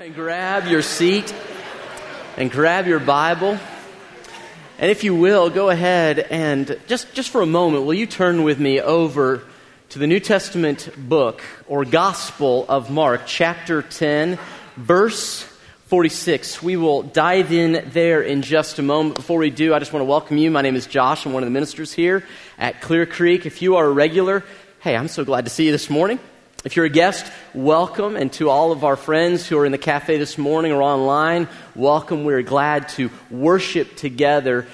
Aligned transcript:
and 0.00 0.12
grab 0.12 0.66
your 0.66 0.82
seat 0.82 1.32
and 2.36 2.50
grab 2.50 2.88
your 2.88 2.98
Bible. 2.98 3.56
And 4.76 4.90
if 4.90 5.04
you 5.04 5.14
will, 5.14 5.50
go 5.50 5.70
ahead 5.70 6.18
and 6.18 6.80
just, 6.88 7.14
just 7.14 7.30
for 7.30 7.42
a 7.42 7.46
moment, 7.46 7.84
will 7.84 7.94
you 7.94 8.06
turn 8.06 8.42
with 8.42 8.58
me 8.58 8.80
over 8.80 9.44
to 9.90 9.98
the 10.00 10.08
New 10.08 10.18
Testament 10.18 10.90
book 10.96 11.42
or 11.68 11.84
Gospel 11.84 12.66
of 12.68 12.90
Mark, 12.90 13.22
chapter 13.26 13.82
10, 13.82 14.36
verse 14.76 15.42
46. 15.86 16.60
We 16.60 16.76
will 16.76 17.02
dive 17.04 17.52
in 17.52 17.88
there 17.90 18.20
in 18.20 18.42
just 18.42 18.80
a 18.80 18.82
moment. 18.82 19.14
Before 19.14 19.38
we 19.38 19.50
do, 19.50 19.74
I 19.74 19.78
just 19.78 19.92
want 19.92 20.00
to 20.00 20.08
welcome 20.08 20.38
you. 20.38 20.50
My 20.50 20.62
name 20.62 20.74
is 20.74 20.88
Josh. 20.88 21.24
I'm 21.24 21.32
one 21.32 21.44
of 21.44 21.46
the 21.46 21.52
ministers 21.52 21.92
here 21.92 22.24
at 22.58 22.80
Clear 22.80 23.06
Creek. 23.06 23.46
If 23.46 23.62
you 23.62 23.76
are 23.76 23.86
a 23.86 23.92
regular, 23.92 24.42
hey, 24.80 24.96
I'm 24.96 25.06
so 25.06 25.24
glad 25.24 25.44
to 25.44 25.50
see 25.50 25.66
you 25.66 25.72
this 25.72 25.88
morning. 25.88 26.18
If 26.64 26.76
you're 26.76 26.86
a 26.86 26.88
guest, 26.88 27.30
welcome. 27.52 28.16
And 28.16 28.32
to 28.34 28.48
all 28.48 28.72
of 28.72 28.84
our 28.84 28.96
friends 28.96 29.46
who 29.46 29.58
are 29.58 29.66
in 29.66 29.72
the 29.72 29.76
cafe 29.76 30.16
this 30.16 30.38
morning 30.38 30.72
or 30.72 30.80
online, 30.80 31.46
welcome. 31.74 32.24
We're 32.24 32.40
glad 32.40 32.88
to 32.90 33.10
worship 33.30 33.96
together 33.96 34.66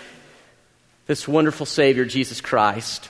this 1.09 1.27
wonderful 1.27 1.66
Savior, 1.66 2.05
Jesus 2.05 2.41
Christ. 2.41 3.09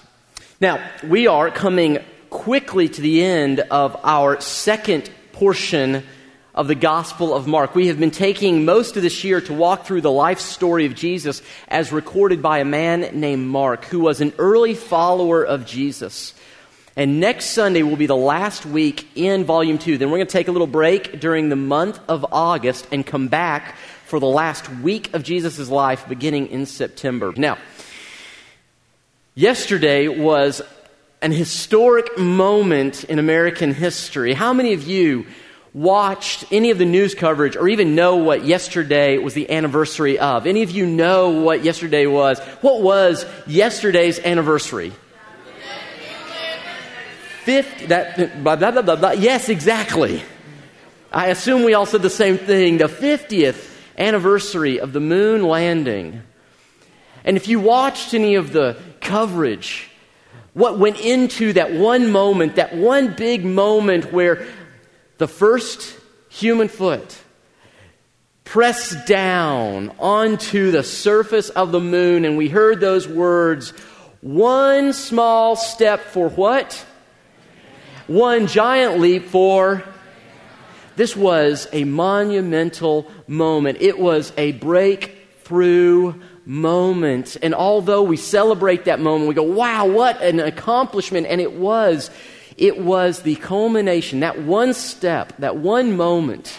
Now, 0.62 0.82
we 1.06 1.26
are 1.26 1.50
coming 1.50 1.98
quickly 2.30 2.88
to 2.88 3.02
the 3.02 3.22
end 3.22 3.60
of 3.60 3.98
our 4.02 4.40
second 4.40 5.10
portion 5.32 6.02
of 6.54 6.66
the 6.66 6.74
Gospel 6.74 7.34
of 7.34 7.46
Mark. 7.46 7.74
We 7.74 7.88
have 7.88 8.00
been 8.00 8.10
taking 8.10 8.64
most 8.64 8.96
of 8.96 9.02
this 9.02 9.24
year 9.24 9.42
to 9.42 9.52
walk 9.52 9.84
through 9.84 10.00
the 10.00 10.10
life 10.10 10.40
story 10.40 10.86
of 10.86 10.94
Jesus 10.94 11.42
as 11.68 11.92
recorded 11.92 12.40
by 12.40 12.60
a 12.60 12.64
man 12.64 13.20
named 13.20 13.46
Mark, 13.46 13.84
who 13.84 14.00
was 14.00 14.22
an 14.22 14.32
early 14.38 14.74
follower 14.74 15.44
of 15.44 15.66
Jesus. 15.66 16.32
And 16.96 17.20
next 17.20 17.46
Sunday 17.46 17.82
will 17.82 17.96
be 17.96 18.06
the 18.06 18.16
last 18.16 18.66
week 18.66 19.08
in 19.14 19.44
Volume 19.44 19.78
2. 19.78 19.96
Then 19.96 20.10
we're 20.10 20.18
going 20.18 20.26
to 20.26 20.32
take 20.32 20.48
a 20.48 20.52
little 20.52 20.66
break 20.66 21.20
during 21.20 21.48
the 21.48 21.56
month 21.56 22.00
of 22.08 22.26
August 22.32 22.88
and 22.90 23.06
come 23.06 23.28
back 23.28 23.76
for 24.06 24.18
the 24.18 24.26
last 24.26 24.68
week 24.68 25.14
of 25.14 25.22
Jesus' 25.22 25.68
life 25.68 26.08
beginning 26.08 26.48
in 26.48 26.66
September. 26.66 27.32
Now, 27.36 27.58
yesterday 29.36 30.08
was 30.08 30.60
an 31.22 31.30
historic 31.30 32.18
moment 32.18 33.04
in 33.04 33.20
American 33.20 33.72
history. 33.72 34.34
How 34.34 34.52
many 34.52 34.72
of 34.72 34.82
you 34.82 35.26
watched 35.72 36.44
any 36.50 36.70
of 36.70 36.78
the 36.78 36.84
news 36.84 37.14
coverage 37.14 37.54
or 37.54 37.68
even 37.68 37.94
know 37.94 38.16
what 38.16 38.44
yesterday 38.44 39.18
was 39.18 39.34
the 39.34 39.48
anniversary 39.48 40.18
of? 40.18 40.46
Any 40.46 40.64
of 40.64 40.72
you 40.72 40.86
know 40.86 41.30
what 41.30 41.62
yesterday 41.62 42.06
was? 42.06 42.40
What 42.62 42.82
was 42.82 43.24
yesterday's 43.46 44.18
anniversary? 44.18 44.92
50, 47.44 47.86
that, 47.86 48.42
blah, 48.42 48.56
blah, 48.56 48.82
blah, 48.82 48.96
blah, 48.96 49.10
Yes, 49.12 49.48
exactly. 49.48 50.22
I 51.12 51.28
assume 51.28 51.64
we 51.64 51.74
all 51.74 51.86
said 51.86 52.02
the 52.02 52.10
same 52.10 52.38
thing. 52.38 52.78
The 52.78 52.84
50th 52.84 53.70
anniversary 53.98 54.80
of 54.80 54.92
the 54.92 55.00
moon 55.00 55.42
landing. 55.42 56.22
And 57.24 57.36
if 57.36 57.48
you 57.48 57.60
watched 57.60 58.14
any 58.14 58.36
of 58.36 58.52
the 58.52 58.76
coverage, 59.00 59.90
what 60.54 60.78
went 60.78 61.00
into 61.00 61.52
that 61.54 61.72
one 61.72 62.10
moment, 62.10 62.56
that 62.56 62.74
one 62.74 63.14
big 63.14 63.44
moment 63.44 64.12
where 64.12 64.46
the 65.18 65.28
first 65.28 65.96
human 66.28 66.68
foot 66.68 67.18
pressed 68.44 69.06
down 69.06 69.92
onto 69.98 70.70
the 70.70 70.82
surface 70.82 71.50
of 71.50 71.72
the 71.72 71.80
moon, 71.80 72.24
and 72.24 72.36
we 72.36 72.48
heard 72.48 72.80
those 72.80 73.06
words 73.06 73.70
one 74.22 74.92
small 74.92 75.56
step 75.56 76.00
for 76.00 76.28
what? 76.28 76.84
One 78.10 78.48
giant 78.48 78.98
leap 78.98 79.26
for. 79.26 79.84
This 80.96 81.14
was 81.14 81.68
a 81.72 81.84
monumental 81.84 83.08
moment. 83.28 83.78
It 83.80 84.00
was 84.00 84.32
a 84.36 84.50
breakthrough 84.52 86.14
moment. 86.44 87.36
And 87.40 87.54
although 87.54 88.02
we 88.02 88.16
celebrate 88.16 88.86
that 88.86 88.98
moment, 88.98 89.28
we 89.28 89.34
go, 89.34 89.44
wow, 89.44 89.86
what 89.86 90.20
an 90.20 90.40
accomplishment. 90.40 91.28
And 91.28 91.40
it 91.40 91.52
was. 91.52 92.10
It 92.56 92.78
was 92.78 93.22
the 93.22 93.36
culmination, 93.36 94.20
that 94.20 94.42
one 94.42 94.74
step, 94.74 95.32
that 95.38 95.56
one 95.56 95.96
moment 95.96 96.58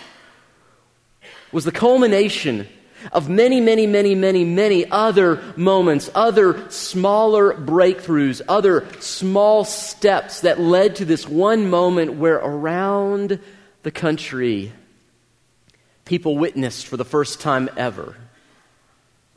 was 1.51 1.65
the 1.65 1.71
culmination 1.71 2.67
of 3.11 3.29
many, 3.29 3.61
many, 3.61 3.87
many, 3.87 4.15
many, 4.15 4.43
many 4.43 4.89
other 4.89 5.41
moments, 5.55 6.09
other 6.15 6.69
smaller 6.69 7.53
breakthroughs, 7.53 8.41
other 8.47 8.87
small 8.99 9.63
steps 9.65 10.41
that 10.41 10.59
led 10.59 10.97
to 10.97 11.05
this 11.05 11.27
one 11.27 11.69
moment 11.69 12.13
where 12.13 12.37
around 12.37 13.39
the 13.83 13.91
country, 13.91 14.71
people 16.05 16.37
witnessed 16.37 16.87
for 16.87 16.97
the 16.97 17.05
first 17.05 17.41
time 17.41 17.69
ever 17.77 18.15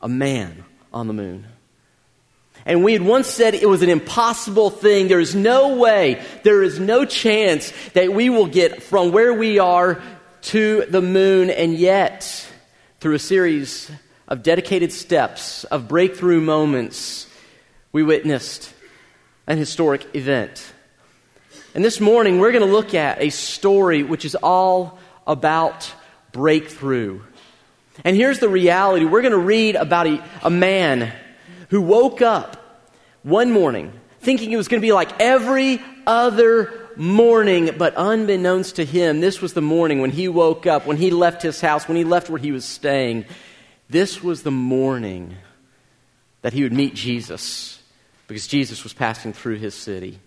a 0.01 0.09
man 0.09 0.65
on 0.93 1.07
the 1.07 1.15
moon. 1.15 1.47
And 2.67 2.83
we 2.83 2.93
had 2.93 3.03
once 3.03 3.27
said 3.27 3.55
it 3.55 3.69
was 3.69 3.83
an 3.83 3.91
impossible 3.91 4.71
thing. 4.71 5.09
There 5.09 5.21
is 5.21 5.35
no 5.35 5.77
way, 5.77 6.25
there 6.45 6.63
is 6.63 6.81
no 6.81 7.05
chance 7.05 7.73
that 7.93 8.13
we 8.13 8.31
will 8.31 8.47
get 8.47 8.83
from 8.83 9.13
where 9.13 9.35
we 9.35 9.59
are 9.59 10.03
to 10.43 10.85
the 10.89 11.01
moon, 11.01 11.51
and 11.51 11.75
yet, 11.75 12.47
through 13.05 13.15
a 13.15 13.19
series 13.19 13.91
of 14.29 14.43
dedicated 14.43 14.91
steps, 14.91 15.65
of 15.65 15.87
breakthrough 15.87 16.41
moments, 16.41 17.27
we 17.93 18.03
witnessed 18.03 18.73
an 19.47 19.59
historic 19.59 20.17
event. 20.17 20.73
And 21.75 21.85
this 21.85 22.01
morning, 22.01 22.39
we're 22.39 22.51
going 22.51 22.65
to 22.65 22.73
look 22.73 22.95
at 22.95 23.21
a 23.21 23.29
story 23.29 24.03
which 24.03 24.25
is 24.25 24.35
all 24.37 24.99
about 25.27 25.93
breakthrough. 26.33 27.21
And 28.05 28.17
here's 28.17 28.39
the 28.39 28.49
reality 28.49 29.05
we're 29.05 29.21
going 29.21 29.33
to 29.33 29.39
read 29.39 29.77
about 29.77 30.07
a, 30.07 30.25
a 30.43 30.49
man 30.49 31.13
who 31.69 31.83
woke 31.83 32.23
up 32.23 32.89
one 33.23 33.53
morning 33.53 33.93
thinking 34.21 34.51
it 34.51 34.57
was 34.57 34.69
going 34.69 34.81
to 34.81 34.87
be 34.87 34.95
like 34.95 35.21
every 35.21 35.79
other 36.07 36.84
morning, 36.97 37.71
but 37.77 37.95
unbeknownst 37.97 38.77
to 38.77 38.85
him, 38.85 39.21
this 39.21 39.41
was 39.41 39.53
the 39.53 39.63
morning 39.63 40.01
when 40.01 40.11
he 40.11 40.29
woke 40.29 40.67
up, 40.67 40.87
when 40.87 40.97
he 40.97 41.11
left 41.11 41.43
his 41.43 41.61
house, 41.61 41.89
when 41.89 41.97
he 41.97 42.05
left 42.05 42.31
where 42.31 42.39
he 42.39 42.53
was 42.53 42.65
staying. 42.65 43.25
This 43.89 44.23
was 44.23 44.43
the 44.43 44.51
morning 44.51 45.37
that 46.43 46.53
he 46.53 46.63
would 46.63 46.73
meet 46.73 46.95
Jesus 46.95 47.83
because 48.27 48.47
Jesus 48.47 48.83
was 48.83 48.93
passing 48.93 49.33
through 49.33 49.57
his 49.57 49.75
city. 49.75 50.19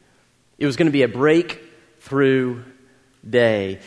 It 0.57 0.65
was 0.65 0.75
going 0.75 0.87
to 0.87 0.91
be 0.91 1.03
a 1.03 1.07
breakthrough 1.07 2.63
day. 3.27 3.79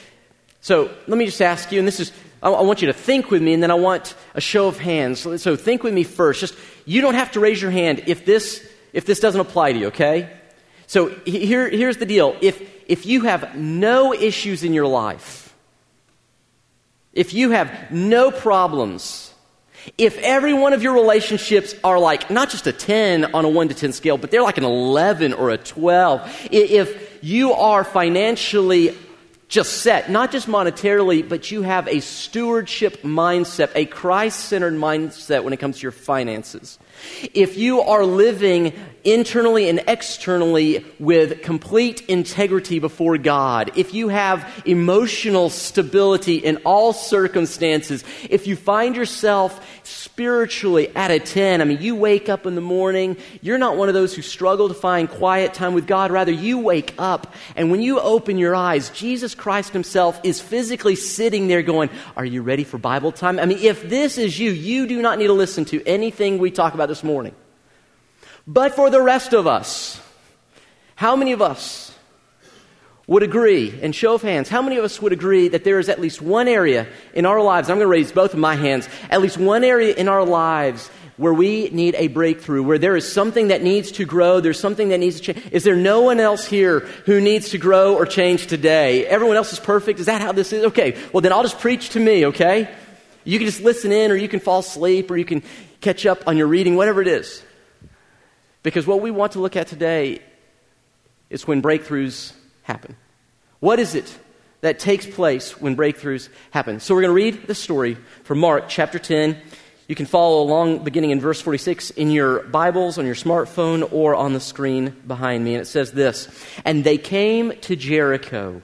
So 0.61 0.91
let 1.07 1.19
me 1.19 1.27
just 1.27 1.41
ask 1.41 1.73
you, 1.73 1.79
and 1.79 1.89
this 1.89 2.01
is, 2.01 2.13
I 2.43 2.51
want 2.51 2.83
you 2.83 2.87
to 2.87 2.93
think 2.93 3.31
with 3.31 3.43
me, 3.43 3.55
and 3.55 3.63
then 3.63 3.71
I 3.71 3.75
want 3.75 4.15
a 4.35 4.41
show 4.41 4.69
of 4.69 4.79
hands. 4.79 5.21
So 5.21 5.57
think 5.57 5.83
with 5.83 5.95
me 5.95 6.05
first. 6.05 6.41
Just, 6.41 6.57
you 6.85 7.01
don't 7.01 7.15
have 7.15 7.33
to 7.33 7.41
raise 7.41 7.61
your 7.61 7.71
hand 7.71 8.05
if 8.07 8.25
this, 8.25 8.67
if 8.93 9.07
this 9.07 9.21
doesn't 9.21 9.41
apply 9.41 9.73
to 9.73 9.79
you, 9.79 9.87
okay? 9.89 10.31
So 10.91 11.07
here, 11.25 11.71
here's 11.71 11.99
the 11.99 12.05
deal. 12.05 12.37
If, 12.41 12.61
if 12.89 13.07
you 13.07 13.21
have 13.21 13.55
no 13.55 14.13
issues 14.13 14.65
in 14.65 14.75
your 14.75 14.89
life, 14.89 15.55
if 17.13 17.33
you 17.33 17.51
have 17.51 17.93
no 17.93 18.33
problems, 18.33 19.33
if 19.97 20.19
every 20.19 20.53
one 20.53 20.73
of 20.73 20.83
your 20.83 20.95
relationships 20.95 21.77
are 21.85 22.01
like 22.01 22.29
not 22.29 22.51
just 22.51 22.67
a 22.67 22.73
10 22.73 23.37
on 23.37 23.45
a 23.45 23.49
1 23.49 23.69
to 23.69 23.75
10 23.75 23.93
scale, 23.93 24.19
but 24.19 24.33
they're 24.33 24.43
like 24.43 24.59
an 24.59 24.65
11 24.65 25.33
or 25.33 25.51
a 25.51 25.59
12, 25.59 26.49
if 26.51 27.23
you 27.23 27.53
are 27.53 27.85
financially 27.85 28.99
just 29.51 29.79
set, 29.83 30.09
not 30.09 30.31
just 30.31 30.47
monetarily, 30.47 31.29
but 31.29 31.51
you 31.51 31.63
have 31.63 31.89
a 31.89 31.99
stewardship 31.99 33.03
mindset, 33.03 33.73
a 33.75 33.85
Christ 33.85 34.45
centered 34.45 34.75
mindset 34.75 35.43
when 35.43 35.53
it 35.53 35.57
comes 35.57 35.79
to 35.79 35.83
your 35.83 35.93
finances. 35.93 36.79
If 37.35 37.59
you 37.59 37.81
are 37.81 38.05
living 38.05 38.73
internally 39.03 39.69
and 39.69 39.83
externally 39.89 40.85
with 41.01 41.43
complete 41.43 42.03
integrity 42.03 42.79
before 42.79 43.19
God, 43.19 43.73
if 43.75 43.93
you 43.93 44.07
have 44.09 44.63
emotional 44.67 45.51
stability 45.51 46.37
in 46.37 46.59
all 46.59 46.93
circumstances, 46.93 48.05
if 48.29 48.47
you 48.47 48.55
find 48.55 48.95
yourself 48.95 49.61
spiritually 50.21 50.95
at 50.95 51.11
a 51.11 51.19
10, 51.19 51.63
I 51.63 51.65
mean, 51.65 51.81
you 51.81 51.97
wake 51.97 52.29
up 52.29 52.45
in 52.45 52.55
the 52.55 52.61
morning, 52.61 53.17
you're 53.41 53.57
not 53.57 53.79
one 53.79 53.89
of 53.89 53.95
those 53.95 54.15
who 54.15 54.21
struggle 54.21 54.69
to 54.69 54.75
find 54.75 55.09
quiet 55.09 55.55
time 55.55 55.73
with 55.73 55.87
God. 55.87 56.11
Rather, 56.11 56.31
you 56.31 56.59
wake 56.59 56.93
up, 56.99 57.33
and 57.57 57.71
when 57.71 57.81
you 57.81 57.99
open 57.99 58.37
your 58.37 58.55
eyes, 58.55 58.91
Jesus 58.91 59.35
Christ 59.35 59.73
Himself 59.73 60.21
is 60.23 60.39
physically 60.39 60.95
sitting 60.95 61.49
there 61.49 61.63
going, 61.63 61.89
Are 62.19 62.25
you 62.27 62.43
ready 62.43 62.65
for 62.65 62.77
Bible 62.77 63.13
time? 63.13 63.39
I 63.39 63.47
mean, 63.47 63.61
if 63.61 63.89
this 63.89 64.19
is 64.19 64.39
you, 64.39 64.51
you 64.51 64.87
do 64.87 65.01
not 65.01 65.19
need 65.19 65.29
to 65.29 65.33
listen 65.33 65.65
to 65.67 65.83
anything 65.87 66.37
we 66.37 66.51
talk 66.51 66.75
about 66.75 66.91
this 66.91 67.03
morning. 67.03 67.35
But 68.47 68.77
for 68.77 68.91
the 68.91 69.01
rest 69.01 69.33
of 69.33 69.47
us, 69.47 70.03
how 70.97 71.17
many 71.17 71.33
of 71.33 71.41
us 71.41 71.90
would 73.11 73.25
agree, 73.25 73.77
and 73.83 73.93
show 73.93 74.15
of 74.15 74.23
hands, 74.23 74.49
how 74.49 74.63
many 74.63 74.77
of 74.77 74.85
us 74.85 75.03
would 75.03 75.13
agree 75.13 75.49
that 75.49 75.65
there 75.65 75.81
is 75.81 75.89
at 75.89 76.01
least 76.01 76.23
one 76.23 76.47
area 76.47 76.87
in 77.13 77.27
our 77.27 77.43
lives, 77.43 77.69
I'm 77.69 77.77
going 77.77 77.85
to 77.85 77.91
raise 77.91 78.13
both 78.13 78.35
of 78.35 78.39
my 78.39 78.55
hands, 78.55 78.89
at 79.11 79.21
least 79.21 79.37
one 79.37 79.65
area 79.65 79.93
in 79.97 80.07
our 80.07 80.25
lives 80.25 80.89
where 81.17 81.35
we 81.35 81.69
need 81.71 81.97
a 81.97 82.07
breakthrough, 82.07 82.63
where 82.63 82.79
there 82.79 82.95
is 82.95 83.13
something 83.13 83.49
that 83.49 83.65
needs 83.65 83.91
to 83.91 84.05
grow, 84.05 84.39
there's 84.39 84.61
something 84.61 84.91
that 84.91 84.99
needs 84.99 85.21
to 85.21 85.35
change. 85.35 85.45
Is 85.51 85.65
there 85.65 85.75
no 85.75 86.03
one 86.03 86.21
else 86.21 86.47
here 86.47 86.81
who 87.05 87.21
needs 87.21 87.49
to 87.49 87.59
grow 87.59 87.97
or 87.97 88.07
change 88.07 88.47
today? 88.47 89.05
Everyone 89.07 89.37
else 89.37 89.53
is 89.53 89.59
perfect? 89.59 89.99
Is 89.99 90.07
that 90.07 90.21
how 90.21 90.31
this 90.31 90.53
is? 90.53 90.67
Okay, 90.67 90.97
well 91.13 91.21
then 91.21 91.33
I'll 91.33 91.43
just 91.43 91.59
preach 91.59 91.91
to 91.91 92.01
me, 92.01 92.27
okay? 92.27 92.73
You 93.25 93.39
can 93.41 93.47
just 93.47 93.61
listen 93.61 93.91
in, 93.91 94.13
or 94.13 94.15
you 94.15 94.29
can 94.29 94.39
fall 94.39 94.61
asleep, 94.61 95.11
or 95.11 95.17
you 95.17 95.25
can 95.25 95.43
catch 95.81 96.07
up 96.07 96.29
on 96.29 96.37
your 96.37 96.47
reading, 96.47 96.77
whatever 96.77 97.03
it 97.03 97.09
is. 97.09 97.43
Because 98.63 98.87
what 98.87 99.01
we 99.01 99.11
want 99.11 99.33
to 99.33 99.41
look 99.41 99.57
at 99.57 99.67
today 99.67 100.23
is 101.29 101.45
when 101.45 101.61
breakthroughs 101.61 102.35
happen. 102.63 102.97
What 103.61 103.79
is 103.79 103.95
it 103.95 104.19
that 104.63 104.79
takes 104.79 105.07
place 105.07 105.61
when 105.61 105.77
breakthroughs 105.77 106.29
happen? 106.51 106.81
So 106.81 106.95
we're 106.95 107.03
going 107.03 107.11
to 107.11 107.15
read 107.15 107.47
the 107.47 107.55
story 107.55 107.97
from 108.25 108.39
Mark 108.39 108.69
chapter 108.69 108.99
10. 108.99 109.37
You 109.89 109.95
can 109.95 110.07
follow 110.07 110.43
along 110.43 110.85
beginning 110.85 111.11
in 111.11 111.21
verse 111.21 111.41
46 111.41 111.91
in 111.91 112.11
your 112.11 112.45
Bibles, 112.45 112.97
on 112.97 113.07
your 113.07 113.17
smartphone, 113.17 113.93
or 113.93 114.15
on 114.15 114.33
the 114.33 114.41
screen 114.41 114.95
behind 115.07 115.45
me. 115.45 115.55
And 115.55 115.63
it 115.63 115.67
says 115.67 115.93
this 115.93 116.29
And 116.65 116.85
they 116.85 116.97
came 116.97 117.53
to 117.63 117.77
Jericho. 117.77 118.63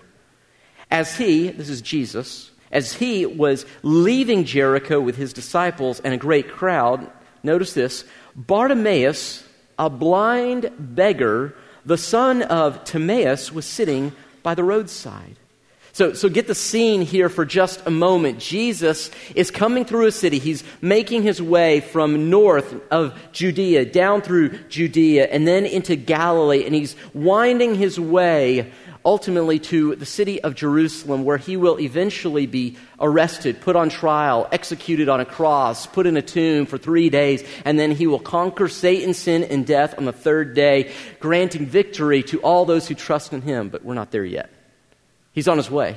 As 0.89 1.17
he, 1.17 1.49
this 1.49 1.69
is 1.69 1.83
Jesus, 1.83 2.53
as 2.71 2.93
he 2.93 3.27
was 3.27 3.67
leaving 3.83 4.45
Jericho 4.45 5.01
with 5.01 5.17
his 5.17 5.33
disciples 5.33 6.01
and 6.01 6.15
a 6.15 6.19
great 6.19 6.49
crowd, 6.49 7.11
notice 7.43 7.75
this 7.75 8.05
Bartimaeus, 8.37 9.43
a 9.79 9.91
blind 9.91 10.71
beggar, 10.79 11.57
the 11.87 11.97
son 11.97 12.43
of 12.43 12.85
Timaeus, 12.85 13.53
was 13.53 13.65
sitting 13.65 14.13
by 14.43 14.55
the 14.55 14.65
roadside. 14.65 15.37
So, 15.97 16.13
so 16.13 16.29
get 16.29 16.47
the 16.47 16.55
scene 16.55 17.01
here 17.01 17.31
for 17.31 17.47
just 17.47 17.87
a 17.87 17.91
moment. 17.91 18.39
Jesus 18.39 19.11
is 19.35 19.51
coming 19.51 19.87
through 19.87 20.05
a 20.05 20.13
city. 20.13 20.39
He's 20.39 20.63
making 20.83 21.23
his 21.23 21.41
way 21.41 21.81
from 21.81 22.29
north 22.29 22.75
of 22.91 23.19
Judea 23.33 23.87
down 23.87 24.21
through 24.21 24.59
Judea 24.69 25.29
and 25.29 25.49
then 25.49 25.65
into 25.65 25.97
Galilee, 25.97 26.67
and 26.67 26.75
he's 26.75 26.97
winding 27.15 27.77
his 27.77 27.99
way 27.99 28.71
ultimately 29.07 29.61
to 29.61 29.95
the 29.95 30.05
city 30.05 30.43
of 30.43 30.57
Jerusalem, 30.57 31.25
where 31.25 31.39
he 31.39 31.57
will 31.57 31.79
eventually 31.81 32.47
be 32.47 32.77
arrested, 33.01 33.61
put 33.61 33.77
on 33.77 33.89
trial, 33.89 34.49
executed 34.51 35.09
on 35.09 35.21
a 35.21 35.25
cross, 35.25 35.87
put 35.87 36.07
in 36.07 36.17
a 36.17 36.23
tomb 36.23 36.67
for 36.67 36.77
three 36.77 37.09
days, 37.09 37.45
and 37.65 37.79
then 37.79 37.93
he 37.93 38.09
will 38.09 38.19
conquer 38.19 38.69
Satan, 38.69 39.15
sin, 39.15 39.45
and 39.45 39.65
death 39.65 39.95
on 39.97 40.05
the 40.05 40.13
third 40.13 40.55
day, 40.55 40.93
granting 41.21 41.65
victory 41.65 42.25
to 42.25 42.41
all 42.41 42.65
those 42.65 42.89
who 42.89 42.95
trust 42.95 43.33
in 43.33 43.43
him. 43.43 43.69
But 43.69 43.85
we're 43.85 43.95
not 43.95 44.11
there 44.11 44.25
yet. 44.25 44.51
He's 45.33 45.49
on 45.49 45.57
his 45.57 45.71
way. 45.71 45.97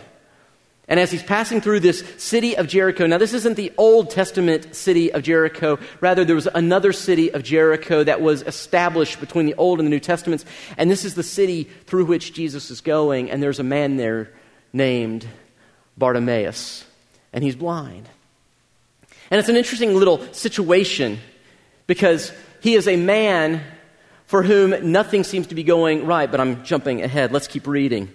And 0.90 1.00
as 1.00 1.12
he's 1.12 1.22
passing 1.22 1.62
through 1.62 1.82
this 1.82 2.04
city 2.18 2.58
of 2.58 2.68
Jericho, 2.68 3.06
now 3.06 3.20
this 3.20 3.36
isn't 3.36 3.56
the 3.56 3.72
Old 3.78 4.10
Testament 4.10 4.76
city 4.76 5.14
of 5.14 5.22
Jericho. 5.22 5.78
Rather, 6.02 6.26
there 6.26 6.36
was 6.36 6.48
another 6.56 6.92
city 6.94 7.32
of 7.32 7.44
Jericho 7.44 8.04
that 8.04 8.22
was 8.22 8.42
established 8.42 9.20
between 9.20 9.46
the 9.46 9.54
Old 9.54 9.80
and 9.80 9.86
the 9.86 9.92
New 9.92 10.00
Testaments. 10.00 10.46
And 10.78 10.90
this 10.90 11.06
is 11.06 11.14
the 11.14 11.22
city 11.22 11.66
through 11.86 12.06
which 12.06 12.34
Jesus 12.34 12.72
is 12.72 12.82
going. 12.82 13.30
And 13.30 13.42
there's 13.42 13.60
a 13.60 13.64
man 13.64 13.98
there 13.98 14.32
named 14.74 15.28
Bartimaeus. 15.96 16.84
And 17.34 17.44
he's 17.44 17.56
blind. 17.56 18.10
And 19.30 19.38
it's 19.38 19.50
an 19.50 19.58
interesting 19.58 19.94
little 19.94 20.34
situation 20.34 21.20
because 21.86 22.32
he 22.62 22.74
is 22.74 22.88
a 22.88 22.96
man 22.96 23.62
for 24.26 24.42
whom 24.42 24.92
nothing 24.92 25.24
seems 25.24 25.46
to 25.48 25.56
be 25.56 25.64
going 25.64 26.08
right. 26.08 26.32
But 26.32 26.40
I'm 26.40 26.64
jumping 26.64 27.04
ahead. 27.04 27.32
Let's 27.32 27.48
keep 27.48 27.68
reading. 27.68 28.12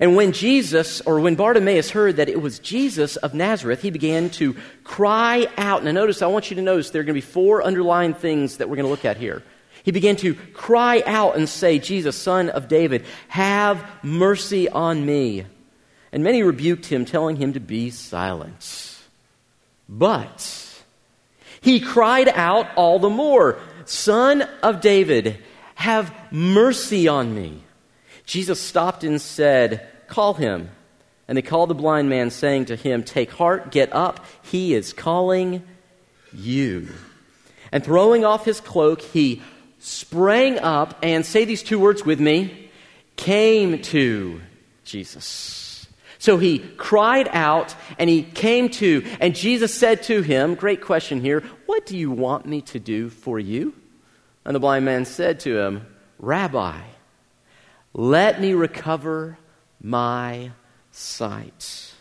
And 0.00 0.16
when 0.16 0.32
Jesus, 0.32 1.00
or 1.02 1.18
when 1.20 1.34
Bartimaeus 1.34 1.90
heard 1.90 2.16
that 2.16 2.28
it 2.28 2.42
was 2.42 2.58
Jesus 2.58 3.16
of 3.16 3.32
Nazareth, 3.32 3.80
he 3.80 3.90
began 3.90 4.28
to 4.30 4.54
cry 4.84 5.46
out. 5.56 5.82
Now, 5.82 5.92
notice, 5.92 6.20
I 6.20 6.26
want 6.26 6.50
you 6.50 6.56
to 6.56 6.62
notice 6.62 6.90
there 6.90 7.00
are 7.00 7.04
going 7.04 7.14
to 7.14 7.26
be 7.26 7.32
four 7.32 7.62
underlying 7.62 8.12
things 8.12 8.58
that 8.58 8.68
we're 8.68 8.76
going 8.76 8.84
to 8.84 8.90
look 8.90 9.06
at 9.06 9.16
here. 9.16 9.42
He 9.82 9.90
began 9.90 10.16
to 10.16 10.34
cry 10.34 11.02
out 11.06 11.36
and 11.36 11.48
say, 11.48 11.78
Jesus, 11.78 12.16
son 12.16 12.50
of 12.50 12.68
David, 12.68 13.06
have 13.28 13.84
mercy 14.02 14.68
on 14.68 15.04
me. 15.06 15.46
And 16.12 16.22
many 16.22 16.42
rebuked 16.42 16.86
him, 16.86 17.04
telling 17.04 17.36
him 17.36 17.54
to 17.54 17.60
be 17.60 17.90
silent. 17.90 18.98
But 19.88 20.68
he 21.60 21.80
cried 21.80 22.28
out 22.28 22.68
all 22.76 22.98
the 22.98 23.08
more, 23.08 23.58
Son 23.86 24.42
of 24.62 24.80
David, 24.82 25.38
have 25.74 26.14
mercy 26.30 27.08
on 27.08 27.34
me. 27.34 27.62
Jesus 28.28 28.60
stopped 28.60 29.04
and 29.04 29.18
said, 29.20 29.88
Call 30.06 30.34
him. 30.34 30.68
And 31.26 31.36
they 31.36 31.42
called 31.42 31.70
the 31.70 31.74
blind 31.74 32.10
man, 32.10 32.30
saying 32.30 32.66
to 32.66 32.76
him, 32.76 33.02
Take 33.02 33.30
heart, 33.30 33.72
get 33.72 33.90
up, 33.94 34.24
he 34.42 34.74
is 34.74 34.92
calling 34.92 35.62
you. 36.32 36.88
And 37.72 37.82
throwing 37.82 38.26
off 38.26 38.44
his 38.44 38.60
cloak, 38.60 39.00
he 39.00 39.42
sprang 39.78 40.58
up 40.58 40.98
and, 41.02 41.24
say 41.24 41.46
these 41.46 41.62
two 41.62 41.78
words 41.78 42.04
with 42.04 42.20
me, 42.20 42.70
came 43.16 43.80
to 43.82 44.42
Jesus. 44.84 45.86
So 46.18 46.36
he 46.36 46.58
cried 46.58 47.28
out 47.32 47.74
and 47.98 48.10
he 48.10 48.22
came 48.22 48.68
to, 48.70 49.06
and 49.20 49.34
Jesus 49.34 49.74
said 49.74 50.02
to 50.04 50.20
him, 50.20 50.54
Great 50.54 50.82
question 50.82 51.22
here, 51.22 51.42
what 51.64 51.86
do 51.86 51.96
you 51.96 52.10
want 52.10 52.44
me 52.44 52.60
to 52.62 52.78
do 52.78 53.08
for 53.08 53.38
you? 53.38 53.72
And 54.44 54.54
the 54.54 54.60
blind 54.60 54.84
man 54.84 55.06
said 55.06 55.40
to 55.40 55.58
him, 55.58 55.86
Rabbi, 56.18 56.80
let 57.98 58.40
me 58.40 58.54
recover 58.54 59.36
my 59.82 60.52
sight. 60.92 61.92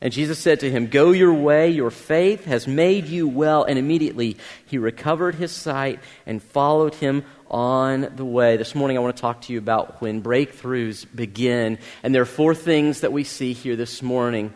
And 0.00 0.12
Jesus 0.12 0.38
said 0.38 0.60
to 0.60 0.70
him, 0.70 0.86
Go 0.86 1.10
your 1.10 1.34
way, 1.34 1.70
your 1.70 1.90
faith 1.90 2.44
has 2.44 2.68
made 2.68 3.08
you 3.08 3.26
well. 3.26 3.64
And 3.64 3.80
immediately 3.80 4.36
he 4.66 4.78
recovered 4.78 5.34
his 5.34 5.50
sight 5.50 5.98
and 6.24 6.40
followed 6.40 6.94
him 6.94 7.24
on 7.50 8.12
the 8.14 8.24
way. 8.24 8.58
This 8.58 8.76
morning 8.76 8.96
I 8.96 9.00
want 9.00 9.16
to 9.16 9.20
talk 9.20 9.40
to 9.42 9.52
you 9.52 9.58
about 9.58 10.00
when 10.00 10.22
breakthroughs 10.22 11.04
begin. 11.12 11.78
And 12.04 12.14
there 12.14 12.22
are 12.22 12.24
four 12.24 12.54
things 12.54 13.00
that 13.00 13.12
we 13.12 13.24
see 13.24 13.54
here 13.54 13.74
this 13.74 14.02
morning. 14.02 14.54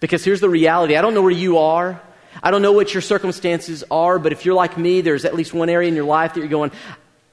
Because 0.00 0.24
here's 0.24 0.40
the 0.40 0.48
reality 0.48 0.96
I 0.96 1.02
don't 1.02 1.12
know 1.12 1.20
where 1.20 1.30
you 1.30 1.58
are. 1.58 2.00
I 2.42 2.50
don't 2.50 2.62
know 2.62 2.72
what 2.72 2.94
your 2.94 3.02
circumstances 3.02 3.84
are, 3.90 4.18
but 4.18 4.32
if 4.32 4.46
you're 4.46 4.54
like 4.54 4.78
me, 4.78 5.02
there's 5.02 5.26
at 5.26 5.34
least 5.34 5.52
one 5.52 5.68
area 5.68 5.88
in 5.88 5.94
your 5.94 6.06
life 6.06 6.32
that 6.32 6.40
you're 6.40 6.48
going, 6.48 6.72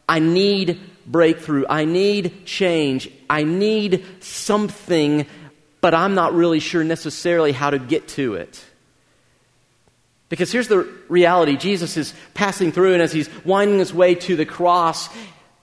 I 0.07 0.19
need 0.19 0.81
breakthrough. 1.05 1.65
I 1.69 1.85
need 1.85 2.45
change. 2.45 3.09
I 3.29 3.43
need 3.43 4.05
something, 4.19 5.25
but 5.81 5.93
I'm 5.93 6.15
not 6.15 6.33
really 6.33 6.59
sure 6.59 6.83
necessarily 6.83 7.51
how 7.51 7.69
to 7.69 7.79
get 7.79 8.07
to 8.09 8.35
it. 8.35 8.63
Because 10.29 10.51
here's 10.51 10.69
the 10.69 10.87
reality 11.09 11.57
Jesus 11.57 11.97
is 11.97 12.13
passing 12.33 12.71
through, 12.71 12.93
and 12.93 13.01
as 13.01 13.11
he's 13.11 13.29
winding 13.43 13.79
his 13.79 13.93
way 13.93 14.15
to 14.15 14.35
the 14.35 14.45
cross, 14.45 15.09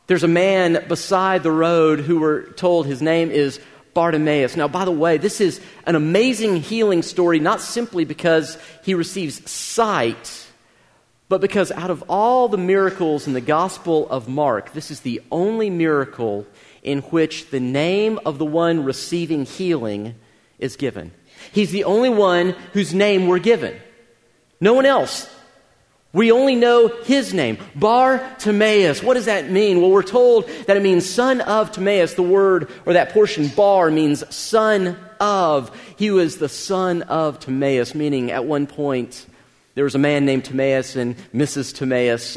there's 0.08 0.25
a 0.25 0.29
man 0.29 0.85
beside 0.88 1.43
the 1.43 1.52
road 1.52 2.00
who 2.00 2.20
we're 2.20 2.52
told 2.52 2.87
his 2.87 3.00
name 3.00 3.31
is 3.31 3.61
Bartimaeus. 3.94 4.56
Now, 4.56 4.69
by 4.69 4.85
the 4.85 4.93
way, 4.93 5.19
this 5.19 5.40
is 5.40 5.61
an 5.87 5.94
amazing 5.94 6.56
healing 6.56 7.02
story, 7.02 7.40
not 7.40 7.61
simply 7.61 8.04
because 8.04 8.59
he 8.85 8.95
receives 8.95 9.50
sight 9.50 10.48
but 11.28 11.40
because 11.40 11.70
out 11.73 11.90
of 11.90 12.04
all 12.08 12.49
the 12.49 12.56
miracles 12.56 13.26
in 13.26 13.35
the 13.35 13.40
Gospel 13.40 14.08
of 14.08 14.28
Mark, 14.28 14.73
this 14.73 14.90
is 14.90 15.00
the 15.00 15.23
only 15.30 15.68
miracle 15.68 16.47
in 16.82 17.00
which 17.02 17.50
the 17.50 17.61
name 17.61 18.18
of 18.25 18.38
the 18.38 18.47
one 18.47 18.85
receiving 18.85 19.44
healing 19.44 20.14
is 20.58 20.76
given. 20.76 21.12
He's 21.52 21.70
the 21.70 21.85
only 21.85 22.11
one 22.11 22.50
whose 22.73 22.94
name 22.94 23.26
we're 23.26 23.38
given. 23.38 23.78
No 24.61 24.73
one 24.73 24.87
else. 24.87 25.28
We 26.14 26.32
only 26.32 26.54
know 26.54 26.88
his 26.88 27.35
name, 27.35 27.58
Bar 27.75 28.37
Timaeus. 28.38 29.02
What 29.02 29.14
does 29.14 29.26
that 29.26 29.50
mean? 29.50 29.82
Well, 29.82 29.90
we're 29.90 30.02
told 30.02 30.49
that 30.66 30.76
it 30.76 30.82
means 30.82 31.08
son 31.08 31.42
of 31.42 31.70
Timaeus. 31.70 32.14
The 32.14 32.23
word 32.23 32.70
or 32.87 32.94
that 32.94 33.12
portion, 33.12 33.49
Bar, 33.49 33.90
means 33.90 34.25
son 34.35 34.99
of. 35.20 35.70
He 35.99 36.11
was 36.11 36.38
the 36.38 36.49
son 36.49 37.02
of 37.02 37.38
Timaeus, 37.38 37.94
meaning 37.94 38.30
at 38.30 38.47
one 38.47 38.66
point 38.66 39.26
there 39.78 39.85
was 39.85 39.94
a 39.94 39.99
man 39.99 40.25
named 40.25 40.44
Timaeus 40.44 40.97
and 40.97 41.16
Mrs. 41.32 41.73
Timaeus. 41.73 42.37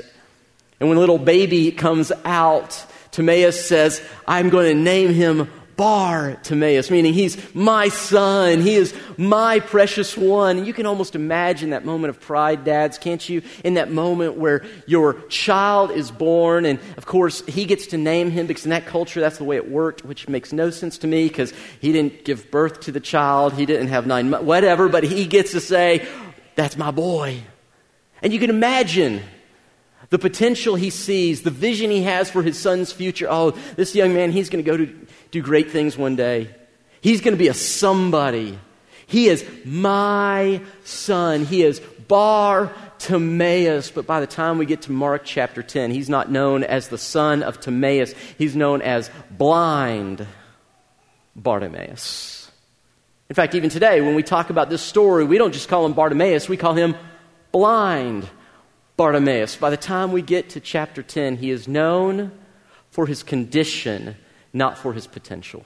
And 0.79 0.88
when 0.88 1.00
a 1.00 1.01
little 1.01 1.17
baby 1.17 1.71
comes 1.71 2.12
out, 2.24 2.86
Timaeus 3.10 3.65
says, 3.67 4.00
I'm 4.27 4.50
going 4.50 4.77
to 4.77 4.79
name 4.79 5.12
him 5.12 5.50
Bar 5.75 6.36
Timaeus, 6.43 6.91
meaning 6.91 7.15
he's 7.15 7.55
my 7.55 7.89
son. 7.89 8.62
He 8.62 8.75
is 8.75 8.93
my 9.17 9.60
precious 9.60 10.15
one. 10.15 10.60
And 10.60 10.67
you 10.67 10.74
can 10.74 10.86
almost 10.86 11.15
imagine 11.15 11.71
that 11.71 11.83
moment 11.83 12.12
of 12.12 12.21
pride, 12.21 12.63
dads, 12.63 13.00
can't 13.00 13.27
you? 13.27 13.41
In 13.63 13.74
that 13.74 13.91
moment 13.91 14.36
where 14.36 14.63
your 14.86 15.13
child 15.29 15.89
is 15.89 16.12
born, 16.12 16.65
and 16.65 16.77
of 16.95 17.07
course, 17.07 17.43
he 17.48 17.65
gets 17.65 17.88
to 17.88 17.98
name 17.98 18.29
him 18.29 18.45
because 18.45 18.65
in 18.65 18.69
that 18.69 18.86
culture, 18.86 19.19
that's 19.19 19.39
the 19.39 19.45
way 19.45 19.55
it 19.55 19.71
worked, 19.71 20.05
which 20.05 20.29
makes 20.29 20.53
no 20.53 20.69
sense 20.69 21.00
to 21.00 21.07
me 21.07 21.27
because 21.27 21.51
he 21.79 21.91
didn't 21.91 22.24
give 22.24 22.51
birth 22.51 22.81
to 22.81 22.91
the 22.91 23.00
child. 23.00 23.53
He 23.53 23.65
didn't 23.65 23.88
have 23.88 24.05
nine 24.05 24.29
months, 24.29 24.45
whatever, 24.45 24.89
but 24.89 25.03
he 25.03 25.25
gets 25.25 25.53
to 25.53 25.60
say, 25.60 26.07
that's 26.55 26.77
my 26.77 26.91
boy. 26.91 27.41
And 28.22 28.34
you 28.34 28.39
can 28.39 28.50
imagine 28.50 29.22
the 30.10 30.20
potential 30.20 30.75
he 30.75 30.89
sees, 30.89 31.41
the 31.41 31.51
vision 31.51 31.89
he 31.89 32.03
has 32.03 32.29
for 32.29 32.43
his 32.43 32.60
son's 32.60 32.91
future. 32.91 33.27
Oh, 33.29 33.51
this 33.75 33.96
young 33.96 34.13
man, 34.13 34.31
he's 34.31 34.50
going 34.50 34.63
to 34.63 34.70
go 34.70 34.77
to 34.77 35.08
do 35.31 35.41
great 35.41 35.72
things 35.72 35.98
one 35.98 36.15
day. 36.15 36.53
He's 37.01 37.22
going 37.22 37.34
to 37.34 37.39
be 37.39 37.48
a 37.48 37.53
somebody. 37.53 38.60
He 39.08 39.27
is 39.27 39.46
my 39.65 40.62
son. 40.84 41.46
He 41.46 41.63
is 41.63 41.79
Bar 42.08 42.72
Timaeus, 43.00 43.89
but 43.89 44.05
by 44.05 44.20
the 44.20 44.27
time 44.27 44.58
we 44.58 44.65
get 44.65 44.84
to 44.84 44.91
Mark 44.91 45.24
chapter 45.25 45.63
10, 45.63 45.91
he's 45.91 46.10
not 46.10 46.29
known 46.29 46.63
as 46.63 46.89
the 46.89 46.98
son 46.98 47.41
of 47.41 47.60
Timaeus. 47.60 48.13
He's 48.38 48.55
known 48.55 48.81
as 48.81 49.10
blind 49.31 50.27
Bartimaeus. 51.36 52.40
In 53.32 53.36
fact, 53.36 53.56
even 53.56 53.70
today, 53.70 54.02
when 54.02 54.14
we 54.14 54.24
talk 54.24 54.50
about 54.50 54.70
this 54.70 54.82
story, 54.82 55.24
we 55.24 55.38
don't 55.38 55.54
just 55.54 55.70
call 55.70 55.86
him 55.86 55.94
Bartimaeus, 55.94 56.50
we 56.50 56.58
call 56.58 56.74
him 56.74 56.98
blind 57.54 58.28
Bartimaeus. 58.98 59.56
By 59.56 59.70
the 59.70 59.78
time 59.78 60.12
we 60.12 60.22
get 60.22 60.50
to 60.50 60.60
chapter 60.60 61.02
10, 61.02 61.38
he 61.38 61.50
is 61.50 61.66
known 61.66 62.34
for 62.90 63.06
his 63.06 63.24
condition, 63.24 64.18
not 64.52 64.78
for 64.78 64.92
his 64.92 65.08
potential. 65.08 65.64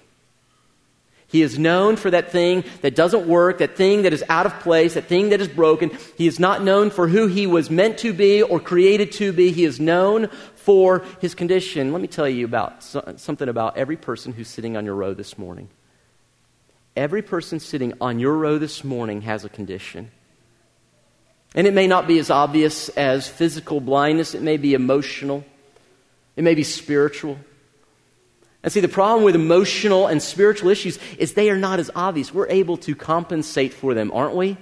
He 1.26 1.42
is 1.42 1.58
known 1.58 1.96
for 1.96 2.12
that 2.12 2.32
thing 2.32 2.64
that 2.82 2.94
doesn't 2.94 3.28
work, 3.28 3.58
that 3.58 3.76
thing 3.76 4.04
that 4.04 4.14
is 4.14 4.24
out 4.30 4.46
of 4.46 4.60
place, 4.60 4.94
that 4.94 5.06
thing 5.06 5.30
that 5.30 5.42
is 5.42 5.48
broken. 5.48 5.90
He 6.20 6.28
is 6.28 6.40
not 6.40 6.64
known 6.64 6.92
for 6.92 7.08
who 7.08 7.26
he 7.26 7.48
was 7.48 7.72
meant 7.72 7.98
to 7.98 8.14
be 8.14 8.44
or 8.44 8.60
created 8.60 9.12
to 9.14 9.34
be. 9.34 9.52
He 9.52 9.66
is 9.66 9.80
known 9.80 10.28
for 10.54 11.04
his 11.20 11.34
condition. 11.34 11.94
Let 11.94 12.02
me 12.04 12.08
tell 12.08 12.30
you 12.30 12.46
about 12.46 12.84
something 12.84 13.50
about 13.50 13.76
every 13.76 13.98
person 13.98 14.34
who's 14.34 14.50
sitting 14.50 14.78
on 14.78 14.86
your 14.86 14.94
row 14.94 15.16
this 15.16 15.36
morning. 15.36 15.68
Every 16.96 17.22
person 17.22 17.60
sitting 17.60 17.94
on 18.00 18.20
your 18.20 18.38
row 18.38 18.58
this 18.58 18.84
morning 18.84 19.22
has 19.22 19.44
a 19.44 19.50
condition. 19.50 20.12
And 21.54 21.68
it 21.68 21.74
may 21.74 21.88
not 21.88 22.08
be 22.08 22.20
as 22.20 22.30
obvious 22.30 22.90
as 22.90 23.28
physical 23.28 23.80
blindness, 23.80 24.36
it 24.36 24.42
may 24.42 24.58
be 24.58 24.74
emotional, 24.74 25.46
it 26.36 26.44
may 26.44 26.56
be 26.56 26.64
spiritual. 26.64 27.38
And 28.62 28.74
see, 28.74 28.80
the 28.80 28.88
problem 28.88 29.24
with 29.24 29.36
emotional 29.36 30.08
and 30.08 30.22
spiritual 30.22 30.70
issues 30.70 30.98
is 31.20 31.34
they 31.34 31.52
are 31.52 31.58
not 31.58 31.80
as 31.80 31.92
obvious. 31.96 32.34
We're 32.34 32.50
able 32.50 32.78
to 32.78 32.96
compensate 32.96 33.74
for 33.74 33.94
them, 33.94 34.12
aren't 34.12 34.36
we? 34.36 34.58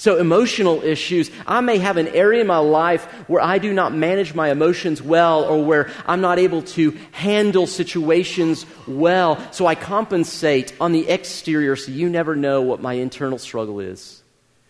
So, 0.00 0.16
emotional 0.18 0.84
issues, 0.84 1.28
I 1.44 1.60
may 1.60 1.78
have 1.78 1.96
an 1.96 2.06
area 2.06 2.40
in 2.40 2.46
my 2.46 2.58
life 2.58 3.04
where 3.28 3.42
I 3.42 3.58
do 3.58 3.72
not 3.72 3.92
manage 3.92 4.32
my 4.32 4.50
emotions 4.50 5.02
well 5.02 5.42
or 5.42 5.64
where 5.64 5.90
I'm 6.06 6.20
not 6.20 6.38
able 6.38 6.62
to 6.62 6.96
handle 7.10 7.66
situations 7.66 8.64
well. 8.86 9.44
So, 9.52 9.66
I 9.66 9.74
compensate 9.74 10.72
on 10.80 10.92
the 10.92 11.08
exterior 11.08 11.74
so 11.74 11.90
you 11.90 12.08
never 12.08 12.36
know 12.36 12.62
what 12.62 12.80
my 12.80 12.92
internal 12.92 13.38
struggle 13.38 13.80
is. 13.80 14.22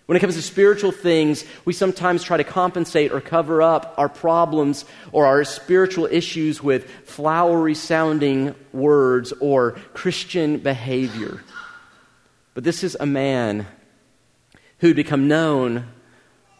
When 0.06 0.16
it 0.16 0.20
comes 0.20 0.36
to 0.36 0.42
spiritual 0.42 0.92
things, 0.92 1.44
we 1.66 1.74
sometimes 1.74 2.22
try 2.22 2.38
to 2.38 2.44
compensate 2.44 3.12
or 3.12 3.20
cover 3.20 3.60
up 3.60 3.96
our 3.98 4.08
problems 4.08 4.86
or 5.12 5.26
our 5.26 5.44
spiritual 5.44 6.06
issues 6.06 6.62
with 6.62 6.90
flowery 7.04 7.74
sounding 7.74 8.54
words 8.72 9.34
or 9.40 9.72
Christian 9.92 10.56
behavior. 10.56 11.42
But 12.54 12.64
this 12.64 12.82
is 12.82 12.96
a 12.98 13.04
man 13.04 13.66
who'd 14.78 14.96
become 14.96 15.28
known 15.28 15.86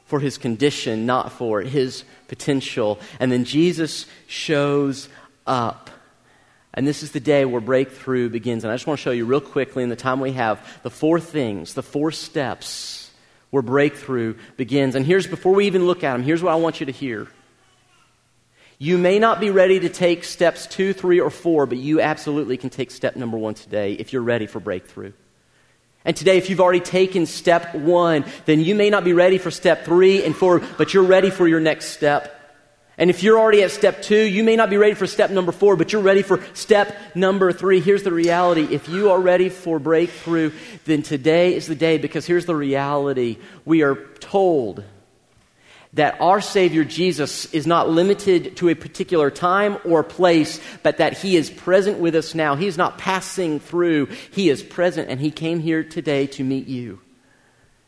for 0.04 0.20
his 0.20 0.38
condition, 0.38 1.06
not 1.06 1.32
for 1.32 1.60
his 1.60 2.04
potential. 2.28 2.98
And 3.20 3.30
then 3.30 3.44
Jesus 3.44 4.06
shows 4.26 5.08
up. 5.46 5.90
And 6.75 6.87
this 6.87 7.02
is 7.02 7.12
the 7.12 7.20
day 7.20 7.44
where 7.44 7.60
breakthrough 7.60 8.28
begins. 8.28 8.64
And 8.64 8.72
I 8.72 8.75
just 8.75 8.87
want 8.87 8.98
to 8.98 9.02
show 9.02 9.10
you 9.10 9.25
real 9.25 9.40
quickly 9.40 9.82
in 9.82 9.88
the 9.88 9.96
time 9.96 10.20
we 10.20 10.32
have 10.32 10.80
the 10.82 10.90
four 10.90 11.20
things, 11.20 11.75
the 11.75 11.82
four 11.82 12.10
steps 12.12 13.10
where 13.50 13.62
breakthrough 13.62 14.34
begins. 14.56 14.94
And 14.94 15.04
here's, 15.04 15.26
before 15.26 15.54
we 15.54 15.66
even 15.66 15.87
look 15.87 16.04
at 16.04 16.12
them, 16.12 16.22
here's 16.22 16.42
what 16.42 16.52
I 16.52 16.56
want 16.56 16.80
you 16.80 16.87
to 16.87 16.92
hear. 16.92 17.28
You 18.78 18.96
may 18.96 19.18
not 19.18 19.40
be 19.40 19.50
ready 19.50 19.80
to 19.80 19.88
take 19.88 20.22
steps 20.25 20.66
two, 20.66 20.92
three, 20.92 21.20
or 21.20 21.30
four, 21.30 21.66
but 21.66 21.78
you 21.78 22.00
absolutely 22.00 22.56
can 22.56 22.70
take 22.70 22.90
step 22.90 23.16
number 23.16 23.37
one 23.37 23.54
today 23.54 23.94
if 23.94 24.12
you're 24.12 24.22
ready 24.22 24.46
for 24.46 24.60
breakthrough. 24.60 25.12
And 26.05 26.17
today, 26.17 26.38
if 26.38 26.49
you've 26.49 26.61
already 26.61 26.81
taken 26.81 27.26
step 27.26 27.75
one, 27.75 28.25
then 28.47 28.61
you 28.61 28.75
may 28.75 28.88
not 28.88 29.05
be 29.05 29.12
ready 29.12 29.38
for 29.38 29.50
step 29.50 29.85
three 29.85 30.25
and 30.25 30.35
four, 30.35 30.61
but 30.78 30.95
you're 30.95 31.02
ready 31.02 31.31
for 31.31 31.47
your 31.47 31.61
next 31.61 31.87
step. 31.87 32.35
And 32.97 33.11
if 33.11 33.23
you're 33.23 33.38
already 33.38 33.62
at 33.62 33.71
step 33.71 34.02
two, 34.02 34.21
you 34.21 34.43
may 34.43 34.57
not 34.57 34.71
be 34.71 34.76
ready 34.76 34.95
for 34.95 35.07
step 35.07 35.31
number 35.31 35.52
four, 35.52 35.76
but 35.76 35.93
you're 35.93 36.02
ready 36.02 36.23
for 36.23 36.43
step 36.55 36.97
number 37.14 37.52
three. 37.52 37.78
Here's 37.78 38.02
the 38.02 38.12
reality. 38.12 38.67
If 38.75 38.88
you 38.88 39.11
are 39.11 39.21
ready 39.21 39.50
for 39.50 39.78
breakthrough, 39.78 40.52
then 40.85 41.02
today 41.02 41.55
is 41.55 41.69
the 41.69 41.76
day 41.76 41.99
because 41.99 42.26
here's 42.26 42.47
the 42.47 42.57
reality. 42.57 43.38
We 43.64 43.83
are 43.83 43.95
told 44.19 44.83
that 45.95 46.21
our 46.21 46.40
Savior 46.40 46.85
Jesus 46.85 47.52
is 47.52 47.66
not 47.66 47.88
limited 47.88 48.57
to 48.59 48.68
a 48.68 48.75
particular 48.75 49.30
time 49.30 49.78
or 49.85 50.02
place, 50.02 50.61
but 50.83 50.99
that 50.99 51.18
He 51.18 51.37
is 51.37 51.50
present 51.50 51.99
with 51.99 52.14
us 52.14 52.35
now. 52.35 52.57
He 52.57 52.66
is 52.66 52.76
not 52.76 52.99
passing 52.99 53.61
through, 53.61 54.07
He 54.30 54.50
is 54.50 54.62
present, 54.62 55.09
and 55.09 55.21
He 55.21 55.30
came 55.30 55.61
here 55.61 55.83
today 55.83 56.26
to 56.28 56.45
meet 56.45 56.68
you. 56.68 57.00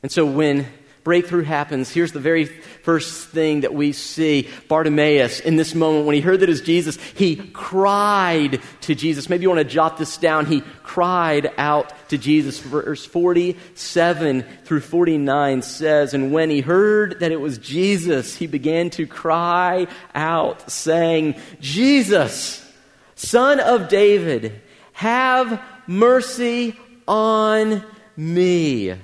And 0.03 0.11
so 0.11 0.25
when 0.25 0.67
breakthrough 1.03 1.43
happens, 1.43 1.91
here's 1.91 2.13
the 2.13 2.21
very 2.21 2.45
first 2.45 3.29
thing 3.29 3.61
that 3.61 3.75
we 3.75 3.93
see 3.93 4.49
Bartimaeus 4.69 5.41
in 5.41 5.57
this 5.57 5.75
moment. 5.75 6.07
When 6.07 6.15
he 6.15 6.21
heard 6.21 6.41
that 6.41 6.49
it 6.49 6.53
was 6.53 6.61
Jesus, 6.61 6.97
he 7.15 7.37
cried 7.37 8.61
to 8.83 8.95
Jesus. 8.95 9.29
Maybe 9.29 9.43
you 9.43 9.49
want 9.49 9.61
to 9.61 9.65
jot 9.65 9.97
this 9.97 10.17
down. 10.17 10.47
He 10.47 10.63
cried 10.83 11.53
out 11.57 11.93
to 12.11 12.19
Jesus. 12.19 12.59
Verse 12.59 13.05
47 13.05 14.43
through 14.65 14.81
49 14.81 15.63
says, 15.63 16.15
And 16.15 16.33
when 16.33 16.51
he 16.51 16.61
heard 16.61 17.21
that 17.21 17.33
it 17.33 17.41
was 17.41 17.59
Jesus, 17.59 18.37
he 18.37 18.47
began 18.47 18.91
to 18.91 19.07
cry 19.07 19.87
out, 20.15 20.71
saying, 20.71 21.37
Jesus, 21.61 22.67
son 23.15 23.61
of 23.61 23.89
David, 23.89 24.61
have 24.93 25.63
mercy 25.87 26.79
on 27.09 27.83
me. 28.17 28.95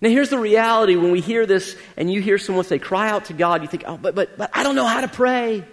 Now, 0.00 0.08
here's 0.10 0.30
the 0.30 0.38
reality 0.38 0.96
when 0.96 1.10
we 1.10 1.20
hear 1.20 1.46
this 1.46 1.76
and 1.96 2.12
you 2.12 2.20
hear 2.20 2.38
someone 2.38 2.64
say, 2.64 2.78
cry 2.78 3.10
out 3.10 3.26
to 3.26 3.32
God, 3.32 3.62
you 3.62 3.68
think, 3.68 3.84
oh, 3.86 3.96
but, 3.96 4.14
but, 4.14 4.36
but 4.38 4.50
I 4.52 4.62
don't 4.62 4.76
know 4.76 4.86
how 4.86 5.00
to 5.00 5.08
pray. 5.08 5.64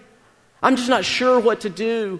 I'm 0.64 0.76
just 0.76 0.90
not 0.90 1.06
sure 1.06 1.40
what 1.40 1.62
to 1.62 1.70
do. 1.70 2.20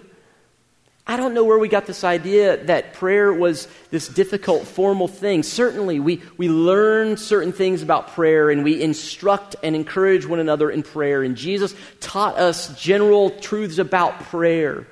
I 1.08 1.16
don't 1.16 1.34
know 1.34 1.44
where 1.44 1.58
we 1.58 1.68
got 1.68 1.86
this 1.86 2.02
idea 2.02 2.64
that 2.64 2.94
prayer 2.94 3.32
was 3.32 3.68
this 3.90 4.08
difficult, 4.08 4.66
formal 4.66 5.06
thing. 5.06 5.44
Certainly, 5.44 6.00
we, 6.00 6.20
we 6.36 6.48
learn 6.48 7.16
certain 7.16 7.52
things 7.52 7.80
about 7.82 8.08
prayer 8.08 8.50
and 8.50 8.64
we 8.64 8.82
instruct 8.82 9.54
and 9.62 9.76
encourage 9.76 10.26
one 10.26 10.40
another 10.40 10.68
in 10.68 10.82
prayer. 10.82 11.22
And 11.22 11.36
Jesus 11.36 11.76
taught 12.00 12.36
us 12.36 12.76
general 12.80 13.30
truths 13.30 13.78
about 13.78 14.18
prayer. 14.24 14.86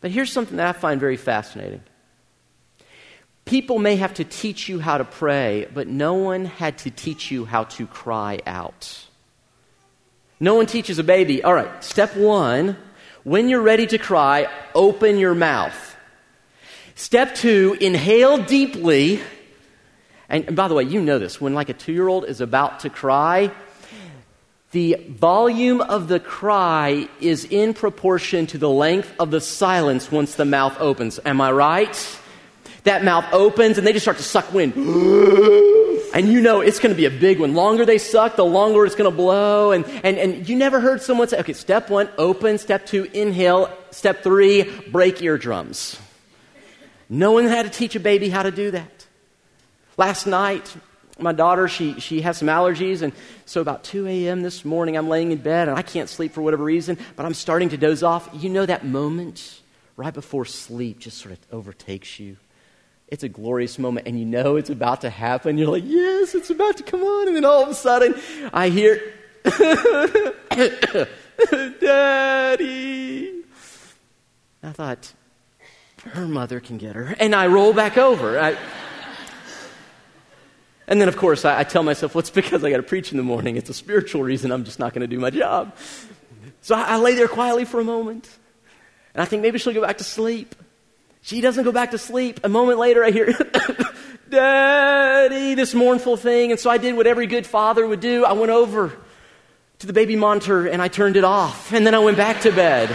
But 0.00 0.10
here's 0.10 0.32
something 0.32 0.56
that 0.56 0.68
I 0.68 0.72
find 0.72 0.98
very 0.98 1.18
fascinating 1.18 1.82
People 3.44 3.78
may 3.78 3.96
have 3.96 4.14
to 4.14 4.24
teach 4.24 4.68
you 4.68 4.78
how 4.78 4.98
to 4.98 5.04
pray, 5.04 5.66
but 5.74 5.88
no 5.88 6.14
one 6.14 6.44
had 6.44 6.78
to 6.78 6.90
teach 6.90 7.30
you 7.30 7.44
how 7.44 7.64
to 7.64 7.86
cry 7.86 8.40
out. 8.46 9.06
No 10.38 10.54
one 10.54 10.66
teaches 10.66 10.98
a 10.98 11.04
baby, 11.04 11.42
all 11.42 11.54
right, 11.54 11.84
step 11.84 12.16
one, 12.16 12.76
when 13.24 13.48
you're 13.48 13.62
ready 13.62 13.86
to 13.86 13.98
cry, 13.98 14.48
open 14.74 15.18
your 15.18 15.34
mouth. 15.34 15.96
Step 16.94 17.34
two, 17.34 17.76
inhale 17.80 18.38
deeply. 18.38 19.20
And, 20.28 20.56
by 20.56 20.68
the 20.68 20.74
way, 20.74 20.84
you 20.84 21.00
know 21.00 21.18
this. 21.18 21.40
When 21.40 21.54
like 21.54 21.68
a 21.68 21.74
two 21.74 21.92
year 21.92 22.08
old 22.08 22.24
is 22.24 22.40
about 22.40 22.80
to 22.80 22.90
cry, 22.90 23.52
the 24.72 24.96
volume 25.08 25.80
of 25.80 26.08
the 26.08 26.18
cry 26.18 27.06
is 27.20 27.44
in 27.44 27.74
proportion 27.74 28.46
to 28.46 28.58
the 28.58 28.70
length 28.70 29.14
of 29.20 29.30
the 29.30 29.40
silence 29.40 30.10
once 30.10 30.34
the 30.34 30.44
mouth 30.44 30.76
opens. 30.80 31.20
Am 31.24 31.40
I 31.40 31.52
right? 31.52 32.18
That 32.84 33.04
mouth 33.04 33.24
opens 33.32 33.78
and 33.78 33.86
they 33.86 33.92
just 33.92 34.04
start 34.04 34.16
to 34.16 34.22
suck 34.22 34.52
wind. 34.52 34.74
and 36.14 36.28
you 36.28 36.40
know 36.40 36.60
it's 36.60 36.78
going 36.78 36.94
to 36.94 36.96
be 36.96 37.06
a 37.06 37.10
big 37.10 37.38
one. 37.38 37.54
Longer 37.54 37.84
they 37.84 37.98
suck, 37.98 38.36
the 38.36 38.44
longer 38.44 38.84
it's 38.84 38.94
going 38.94 39.10
to 39.10 39.16
blow. 39.16 39.72
And, 39.72 39.84
and, 40.04 40.18
and 40.18 40.48
you 40.48 40.56
never 40.56 40.80
heard 40.80 41.02
someone 41.02 41.28
say, 41.28 41.38
okay, 41.40 41.52
step 41.52 41.90
one, 41.90 42.08
open. 42.18 42.58
Step 42.58 42.86
two, 42.86 43.04
inhale. 43.12 43.70
Step 43.90 44.22
three, 44.22 44.64
break 44.88 45.22
eardrums. 45.22 45.98
No 47.08 47.32
one 47.32 47.46
had 47.46 47.64
to 47.64 47.70
teach 47.70 47.94
a 47.94 48.00
baby 48.00 48.28
how 48.28 48.42
to 48.42 48.50
do 48.50 48.70
that. 48.70 49.06
Last 49.98 50.26
night, 50.26 50.74
my 51.18 51.32
daughter, 51.32 51.68
she, 51.68 52.00
she 52.00 52.22
has 52.22 52.38
some 52.38 52.48
allergies, 52.48 53.02
and 53.02 53.12
so 53.44 53.60
about 53.60 53.84
2 53.84 54.06
a.m. 54.06 54.42
this 54.42 54.64
morning, 54.64 54.96
I'm 54.96 55.08
laying 55.08 55.30
in 55.30 55.38
bed, 55.38 55.68
and 55.68 55.76
I 55.76 55.82
can't 55.82 56.08
sleep 56.08 56.32
for 56.32 56.40
whatever 56.40 56.64
reason, 56.64 56.96
but 57.14 57.26
I'm 57.26 57.34
starting 57.34 57.68
to 57.68 57.76
doze 57.76 58.02
off. 58.02 58.28
You 58.32 58.48
know 58.48 58.64
that 58.64 58.86
moment 58.86 59.60
right 59.96 60.14
before 60.14 60.46
sleep 60.46 61.00
just 61.00 61.18
sort 61.18 61.32
of 61.32 61.38
overtakes 61.52 62.18
you? 62.18 62.38
It's 63.12 63.22
a 63.22 63.28
glorious 63.28 63.78
moment 63.78 64.08
and 64.08 64.18
you 64.18 64.24
know 64.24 64.56
it's 64.56 64.70
about 64.70 65.02
to 65.02 65.10
happen. 65.10 65.58
You're 65.58 65.70
like, 65.70 65.84
yes, 65.84 66.34
it's 66.34 66.48
about 66.48 66.78
to 66.78 66.82
come 66.82 67.02
on. 67.02 67.28
And 67.28 67.36
then 67.36 67.44
all 67.44 67.62
of 67.62 67.68
a 67.68 67.74
sudden, 67.74 68.14
I 68.54 68.70
hear, 68.70 69.02
Daddy. 71.78 73.42
I 74.62 74.72
thought, 74.72 75.12
her 76.04 76.26
mother 76.26 76.58
can 76.58 76.78
get 76.78 76.96
her. 76.96 77.14
And 77.20 77.34
I 77.34 77.48
roll 77.48 77.74
back 77.74 77.98
over. 77.98 78.40
I, 78.40 78.56
and 80.88 80.98
then, 80.98 81.08
of 81.08 81.18
course, 81.18 81.44
I, 81.44 81.60
I 81.60 81.64
tell 81.64 81.82
myself, 81.82 82.14
well, 82.14 82.20
it's 82.20 82.30
because 82.30 82.64
I 82.64 82.70
got 82.70 82.78
to 82.78 82.82
preach 82.82 83.12
in 83.12 83.18
the 83.18 83.22
morning. 83.22 83.56
It's 83.56 83.68
a 83.68 83.74
spiritual 83.74 84.22
reason. 84.22 84.50
I'm 84.50 84.64
just 84.64 84.78
not 84.78 84.94
going 84.94 85.02
to 85.02 85.06
do 85.06 85.20
my 85.20 85.28
job. 85.28 85.76
So 86.62 86.74
I, 86.74 86.94
I 86.94 86.96
lay 86.96 87.14
there 87.14 87.28
quietly 87.28 87.66
for 87.66 87.78
a 87.78 87.84
moment. 87.84 88.26
And 89.12 89.20
I 89.20 89.26
think 89.26 89.42
maybe 89.42 89.58
she'll 89.58 89.74
go 89.74 89.82
back 89.82 89.98
to 89.98 90.04
sleep. 90.04 90.54
She 91.22 91.40
doesn't 91.40 91.64
go 91.64 91.72
back 91.72 91.92
to 91.92 91.98
sleep. 91.98 92.40
A 92.42 92.48
moment 92.48 92.78
later, 92.78 93.04
I 93.04 93.10
hear, 93.12 93.32
Daddy. 94.28 95.54
this 95.54 95.72
mournful 95.72 96.16
thing. 96.16 96.50
And 96.50 96.58
so 96.58 96.68
I 96.68 96.78
did 96.78 96.96
what 96.96 97.06
every 97.06 97.28
good 97.28 97.46
father 97.46 97.86
would 97.86 98.00
do. 98.00 98.24
I 98.24 98.32
went 98.32 98.50
over 98.50 98.92
to 99.78 99.86
the 99.86 99.92
baby 99.92 100.16
monitor 100.16 100.66
and 100.66 100.82
I 100.82 100.88
turned 100.88 101.16
it 101.16 101.24
off. 101.24 101.72
And 101.72 101.86
then 101.86 101.94
I 101.94 102.00
went 102.00 102.16
back 102.16 102.40
to 102.42 102.50
bed. 102.52 102.94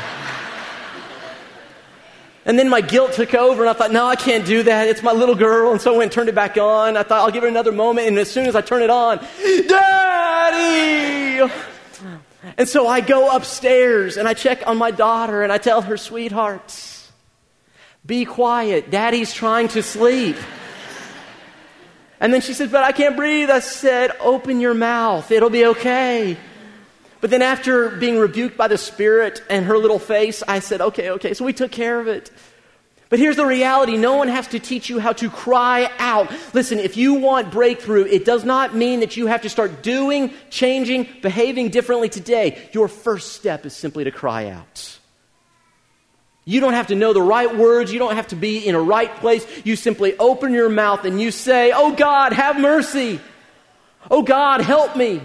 And 2.45 2.57
then 2.57 2.69
my 2.69 2.79
guilt 2.79 3.11
took 3.11 3.33
over, 3.33 3.61
and 3.63 3.69
I 3.69 3.73
thought, 3.73 3.91
no, 3.91 4.07
I 4.07 4.15
can't 4.15 4.45
do 4.45 4.63
that. 4.63 4.87
It's 4.87 5.03
my 5.03 5.11
little 5.11 5.35
girl. 5.35 5.73
And 5.73 5.81
so 5.81 5.93
I 5.93 5.97
went 5.97 6.03
and 6.03 6.11
turned 6.13 6.29
it 6.29 6.35
back 6.35 6.57
on. 6.57 6.95
I 6.95 7.03
thought, 7.03 7.19
I'll 7.19 7.31
give 7.31 7.43
her 7.43 7.49
another 7.49 7.73
moment. 7.73 8.07
And 8.07 8.17
as 8.17 8.31
soon 8.31 8.45
as 8.45 8.55
I 8.55 8.61
turn 8.61 8.81
it 8.83 8.89
on, 8.89 9.19
Daddy! 9.67 11.51
And 12.57 12.69
so 12.69 12.87
I 12.87 13.01
go 13.01 13.35
upstairs 13.35 14.15
and 14.15 14.29
I 14.29 14.33
check 14.33 14.65
on 14.65 14.77
my 14.77 14.91
daughter 14.91 15.43
and 15.43 15.51
I 15.51 15.57
tell 15.57 15.81
her, 15.81 15.97
sweetheart, 15.97 16.96
be 18.05 18.25
quiet. 18.25 18.89
Daddy's 18.89 19.33
trying 19.33 19.67
to 19.69 19.83
sleep. 19.83 20.37
And 22.19 22.33
then 22.33 22.41
she 22.41 22.53
said, 22.53 22.71
But 22.71 22.83
I 22.83 22.91
can't 22.91 23.15
breathe. 23.15 23.49
I 23.49 23.59
said, 23.59 24.11
Open 24.19 24.59
your 24.59 24.73
mouth. 24.73 25.29
It'll 25.31 25.49
be 25.49 25.65
okay. 25.65 26.37
But 27.19 27.31
then 27.31 27.41
after 27.41 27.89
being 27.89 28.19
rebuked 28.19 28.57
by 28.57 28.67
the 28.67 28.77
Spirit 28.77 29.41
and 29.49 29.65
her 29.65 29.77
little 29.77 29.99
face, 29.99 30.43
I 30.47 30.59
said, 30.59 30.81
okay, 30.81 31.09
okay. 31.11 31.33
So 31.33 31.45
we 31.45 31.53
took 31.53 31.71
care 31.71 31.99
of 31.99 32.07
it. 32.07 32.31
But 33.09 33.19
here's 33.19 33.37
the 33.37 33.45
reality 33.45 33.97
no 33.97 34.17
one 34.17 34.27
has 34.27 34.47
to 34.49 34.59
teach 34.59 34.89
you 34.89 34.99
how 34.99 35.13
to 35.13 35.29
cry 35.29 35.89
out. 35.97 36.31
Listen, 36.53 36.77
if 36.77 36.97
you 36.97 37.15
want 37.15 37.51
breakthrough, 37.51 38.03
it 38.03 38.25
does 38.25 38.43
not 38.43 38.75
mean 38.75 38.99
that 38.99 39.15
you 39.15 39.27
have 39.27 39.43
to 39.43 39.49
start 39.49 39.81
doing, 39.81 40.33
changing, 40.49 41.07
behaving 41.21 41.69
differently 41.69 42.09
today. 42.09 42.69
Your 42.73 42.87
first 42.87 43.33
step 43.33 43.65
is 43.65 43.73
simply 43.73 44.03
to 44.03 44.11
cry 44.11 44.49
out. 44.49 44.99
You 46.47 46.61
don't 46.61 46.71
have 46.71 46.87
to 46.87 46.95
know 46.95 47.11
the 47.11 47.21
right 47.21 47.53
words. 47.53 47.91
You 47.91 47.99
don't 47.99 48.15
have 48.15 48.29
to 48.29 48.37
be 48.37 48.65
in 48.65 48.73
a 48.73 48.79
right 48.79 49.13
place. 49.17 49.45
You 49.65 49.75
simply 49.75 50.17
open 50.17 50.53
your 50.53 50.69
mouth 50.69 51.03
and 51.03 51.19
you 51.19 51.29
say, 51.29 51.73
Oh 51.75 51.93
God, 51.93 52.31
have 52.31 52.57
mercy. 52.57 53.19
Oh 54.09 54.21
God, 54.21 54.61
help 54.61 54.95
me. 54.95 55.21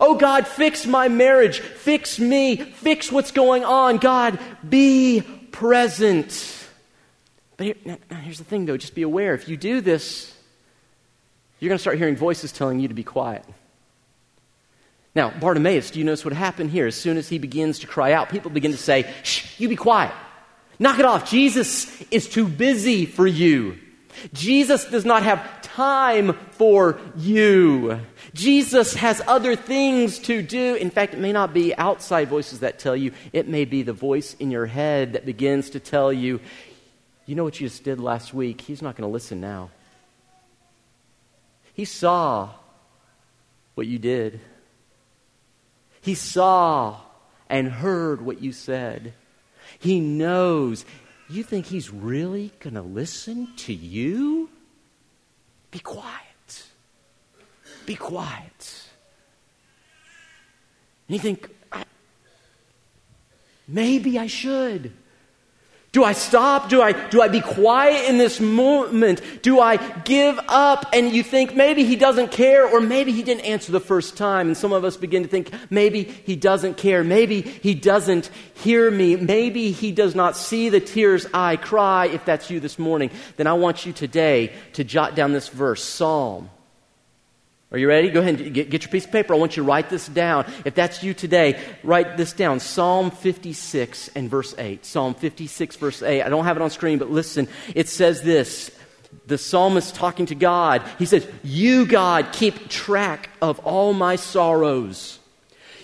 Oh 0.00 0.14
God, 0.14 0.46
fix 0.46 0.86
my 0.86 1.08
marriage. 1.08 1.58
Fix 1.58 2.20
me. 2.20 2.54
Fix 2.54 3.10
what's 3.10 3.32
going 3.32 3.64
on. 3.64 3.96
God, 3.96 4.38
be 4.66 5.22
present. 5.50 6.68
But 7.56 7.66
here, 7.66 7.74
now, 7.84 7.96
here's 8.22 8.38
the 8.38 8.44
thing, 8.44 8.66
though. 8.66 8.76
Just 8.76 8.94
be 8.94 9.02
aware. 9.02 9.34
If 9.34 9.48
you 9.48 9.56
do 9.56 9.80
this, 9.80 10.32
you're 11.58 11.68
going 11.68 11.78
to 11.78 11.82
start 11.82 11.98
hearing 11.98 12.14
voices 12.14 12.52
telling 12.52 12.78
you 12.78 12.86
to 12.86 12.94
be 12.94 13.02
quiet. 13.02 13.44
Now, 15.16 15.30
Bartimaeus, 15.30 15.90
do 15.90 15.98
you 15.98 16.04
notice 16.04 16.24
what 16.24 16.32
happened 16.32 16.70
here? 16.70 16.86
As 16.86 16.94
soon 16.94 17.16
as 17.16 17.28
he 17.28 17.38
begins 17.38 17.80
to 17.80 17.88
cry 17.88 18.12
out, 18.12 18.28
people 18.28 18.52
begin 18.52 18.70
to 18.70 18.78
say, 18.78 19.12
Shh, 19.24 19.58
you 19.58 19.68
be 19.68 19.74
quiet. 19.74 20.14
Knock 20.80 20.98
it 20.98 21.04
off. 21.04 21.30
Jesus 21.30 22.02
is 22.10 22.26
too 22.26 22.48
busy 22.48 23.04
for 23.04 23.26
you. 23.26 23.78
Jesus 24.32 24.86
does 24.86 25.04
not 25.04 25.22
have 25.22 25.60
time 25.60 26.32
for 26.52 26.98
you. 27.16 28.00
Jesus 28.32 28.94
has 28.94 29.20
other 29.26 29.56
things 29.56 30.18
to 30.20 30.42
do. 30.42 30.74
In 30.76 30.90
fact, 30.90 31.12
it 31.12 31.20
may 31.20 31.32
not 31.32 31.52
be 31.52 31.76
outside 31.76 32.28
voices 32.28 32.60
that 32.60 32.78
tell 32.78 32.96
you, 32.96 33.12
it 33.34 33.46
may 33.46 33.66
be 33.66 33.82
the 33.82 33.92
voice 33.92 34.34
in 34.40 34.50
your 34.50 34.66
head 34.66 35.12
that 35.12 35.26
begins 35.26 35.70
to 35.70 35.80
tell 35.80 36.10
you, 36.12 36.40
you 37.26 37.34
know 37.34 37.44
what 37.44 37.60
you 37.60 37.68
just 37.68 37.84
did 37.84 38.00
last 38.00 38.32
week? 38.32 38.62
He's 38.62 38.80
not 38.80 38.96
going 38.96 39.08
to 39.08 39.12
listen 39.12 39.38
now. 39.38 39.70
He 41.74 41.84
saw 41.84 42.50
what 43.74 43.86
you 43.86 43.98
did, 43.98 44.40
he 46.00 46.14
saw 46.14 47.00
and 47.48 47.68
heard 47.68 48.22
what 48.22 48.40
you 48.40 48.52
said. 48.52 49.12
He 49.80 49.98
knows. 49.98 50.84
You 51.28 51.42
think 51.42 51.66
he's 51.66 51.90
really 51.90 52.52
going 52.60 52.74
to 52.74 52.82
listen 52.82 53.48
to 53.56 53.72
you? 53.72 54.50
Be 55.70 55.78
quiet. 55.78 56.64
Be 57.86 57.96
quiet. 57.96 58.84
And 61.08 61.14
you 61.16 61.18
think, 61.18 61.50
maybe 63.66 64.18
I 64.18 64.26
should. 64.26 64.92
Do 65.92 66.04
I 66.04 66.12
stop? 66.12 66.68
Do 66.68 66.80
I, 66.82 66.92
do 67.08 67.20
I 67.20 67.26
be 67.26 67.40
quiet 67.40 68.08
in 68.08 68.16
this 68.16 68.38
moment? 68.38 69.22
Do 69.42 69.58
I 69.58 69.76
give 70.02 70.38
up? 70.46 70.86
And 70.92 71.10
you 71.10 71.24
think 71.24 71.56
maybe 71.56 71.84
he 71.84 71.96
doesn't 71.96 72.30
care, 72.30 72.64
or 72.64 72.80
maybe 72.80 73.10
he 73.10 73.24
didn't 73.24 73.44
answer 73.44 73.72
the 73.72 73.80
first 73.80 74.16
time. 74.16 74.46
And 74.46 74.56
some 74.56 74.72
of 74.72 74.84
us 74.84 74.96
begin 74.96 75.24
to 75.24 75.28
think 75.28 75.52
maybe 75.68 76.04
he 76.04 76.36
doesn't 76.36 76.76
care. 76.76 77.02
Maybe 77.02 77.40
he 77.40 77.74
doesn't 77.74 78.30
hear 78.54 78.88
me. 78.88 79.16
Maybe 79.16 79.72
he 79.72 79.90
does 79.90 80.14
not 80.14 80.36
see 80.36 80.68
the 80.68 80.78
tears 80.78 81.26
I 81.34 81.56
cry. 81.56 82.06
If 82.06 82.24
that's 82.24 82.50
you 82.50 82.60
this 82.60 82.78
morning, 82.78 83.10
then 83.36 83.48
I 83.48 83.54
want 83.54 83.84
you 83.84 83.92
today 83.92 84.52
to 84.74 84.84
jot 84.84 85.16
down 85.16 85.32
this 85.32 85.48
verse 85.48 85.82
Psalm 85.82 86.50
are 87.72 87.78
you 87.78 87.86
ready? 87.86 88.10
Go 88.10 88.20
ahead 88.20 88.40
and 88.40 88.52
get, 88.52 88.68
get, 88.68 88.82
your 88.82 88.90
piece 88.90 89.04
of 89.04 89.12
paper. 89.12 89.32
I 89.32 89.36
want 89.36 89.56
you 89.56 89.62
to 89.62 89.68
write 89.68 89.90
this 89.90 90.08
down. 90.08 90.44
If 90.64 90.74
that's 90.74 91.04
you 91.04 91.14
today, 91.14 91.60
write 91.84 92.16
this 92.16 92.32
down. 92.32 92.58
Psalm 92.58 93.12
56 93.12 94.10
and 94.16 94.28
verse 94.28 94.56
8. 94.58 94.84
Psalm 94.84 95.14
56, 95.14 95.76
verse 95.76 96.02
8. 96.02 96.22
I 96.22 96.28
don't 96.28 96.44
have 96.44 96.56
it 96.56 96.62
on 96.62 96.70
screen, 96.70 96.98
but 96.98 97.10
listen. 97.10 97.46
It 97.76 97.88
says 97.88 98.22
this. 98.22 98.72
The 99.26 99.38
psalmist 99.38 99.94
talking 99.94 100.26
to 100.26 100.34
God. 100.34 100.82
He 100.98 101.06
says, 101.06 101.28
You, 101.44 101.86
God, 101.86 102.32
keep 102.32 102.68
track 102.68 103.30
of 103.40 103.60
all 103.60 103.92
my 103.92 104.16
sorrows. 104.16 105.20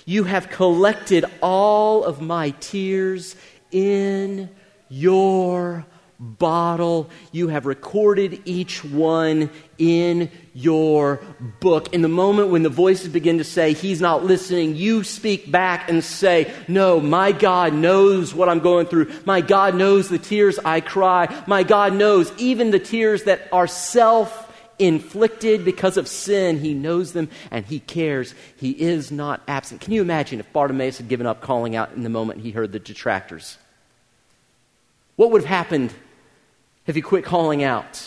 You 0.04 0.24
have 0.24 0.48
collected 0.48 1.24
all 1.40 2.04
of 2.04 2.20
my 2.20 2.50
tears 2.50 3.36
in 3.70 4.50
your 4.88 5.86
bottle. 6.18 7.10
You 7.32 7.48
have 7.48 7.66
recorded 7.66 8.40
each 8.44 8.84
one 8.84 9.50
in 9.78 10.30
your 10.54 11.20
book. 11.60 11.92
In 11.92 12.02
the 12.02 12.08
moment 12.08 12.48
when 12.48 12.62
the 12.62 12.68
voices 12.68 13.08
begin 13.08 13.38
to 13.38 13.44
say, 13.44 13.72
He's 13.72 14.00
not 14.00 14.24
listening, 14.24 14.76
you 14.76 15.04
speak 15.04 15.50
back 15.50 15.90
and 15.90 16.02
say, 16.02 16.52
No, 16.68 17.00
my 17.00 17.32
God 17.32 17.74
knows 17.74 18.34
what 18.34 18.48
I'm 18.48 18.60
going 18.60 18.86
through. 18.86 19.12
My 19.24 19.40
God 19.40 19.74
knows 19.74 20.08
the 20.08 20.18
tears 20.18 20.58
I 20.64 20.80
cry. 20.80 21.42
My 21.46 21.62
God 21.62 21.92
knows 21.92 22.32
even 22.38 22.70
the 22.70 22.78
tears 22.78 23.24
that 23.24 23.48
are 23.52 23.66
self 23.66 24.44
inflicted 24.78 25.64
because 25.64 25.96
of 25.96 26.08
sin. 26.08 26.58
He 26.58 26.74
knows 26.74 27.12
them 27.12 27.28
and 27.50 27.64
he 27.64 27.80
cares. 27.80 28.34
He 28.56 28.70
is 28.70 29.10
not 29.10 29.42
absent. 29.48 29.80
Can 29.80 29.92
you 29.92 30.02
imagine 30.02 30.40
if 30.40 30.52
Bartimaeus 30.52 30.98
had 30.98 31.08
given 31.08 31.26
up 31.26 31.40
calling 31.40 31.76
out 31.76 31.92
in 31.92 32.02
the 32.02 32.10
moment 32.10 32.40
he 32.40 32.50
heard 32.50 32.72
the 32.72 32.78
detractors? 32.78 33.58
What 35.16 35.30
would 35.30 35.42
have 35.42 35.48
happened 35.48 35.94
if 36.86 36.96
you 36.96 37.02
quit 37.02 37.24
calling 37.24 37.62
out? 37.62 38.04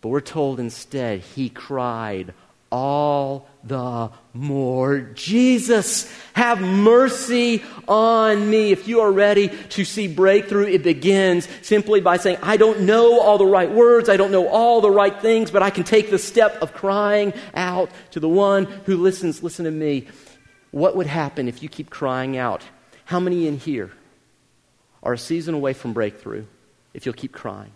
But 0.00 0.08
we're 0.08 0.20
told 0.20 0.60
instead 0.60 1.20
he 1.20 1.48
cried 1.48 2.34
all 2.70 3.48
the 3.64 4.10
more. 4.32 5.00
Jesus, 5.00 6.12
have 6.34 6.60
mercy 6.60 7.62
on 7.86 8.48
me. 8.48 8.72
If 8.72 8.86
you 8.86 9.00
are 9.00 9.10
ready 9.10 9.48
to 9.48 9.84
see 9.84 10.06
breakthrough, 10.06 10.66
it 10.66 10.82
begins 10.82 11.48
simply 11.62 12.00
by 12.00 12.18
saying, 12.18 12.38
I 12.42 12.56
don't 12.56 12.80
know 12.80 13.20
all 13.20 13.38
the 13.38 13.46
right 13.46 13.70
words, 13.70 14.08
I 14.08 14.16
don't 14.16 14.32
know 14.32 14.48
all 14.48 14.80
the 14.80 14.90
right 14.90 15.18
things, 15.20 15.50
but 15.50 15.62
I 15.62 15.70
can 15.70 15.84
take 15.84 16.10
the 16.10 16.18
step 16.18 16.60
of 16.62 16.74
crying 16.74 17.32
out 17.54 17.90
to 18.12 18.20
the 18.20 18.28
one 18.28 18.66
who 18.84 18.96
listens. 18.96 19.42
Listen 19.42 19.64
to 19.64 19.70
me. 19.70 20.06
What 20.70 20.94
would 20.96 21.06
happen 21.06 21.48
if 21.48 21.62
you 21.62 21.68
keep 21.68 21.88
crying 21.88 22.36
out? 22.36 22.62
How 23.06 23.18
many 23.18 23.46
in 23.46 23.56
here 23.56 23.90
are 25.02 25.12
a 25.12 25.18
season 25.18 25.54
away 25.54 25.72
from 25.72 25.92
breakthrough 25.92 26.44
if 26.94 27.06
you'll 27.06 27.14
keep 27.14 27.32
crying? 27.32 27.72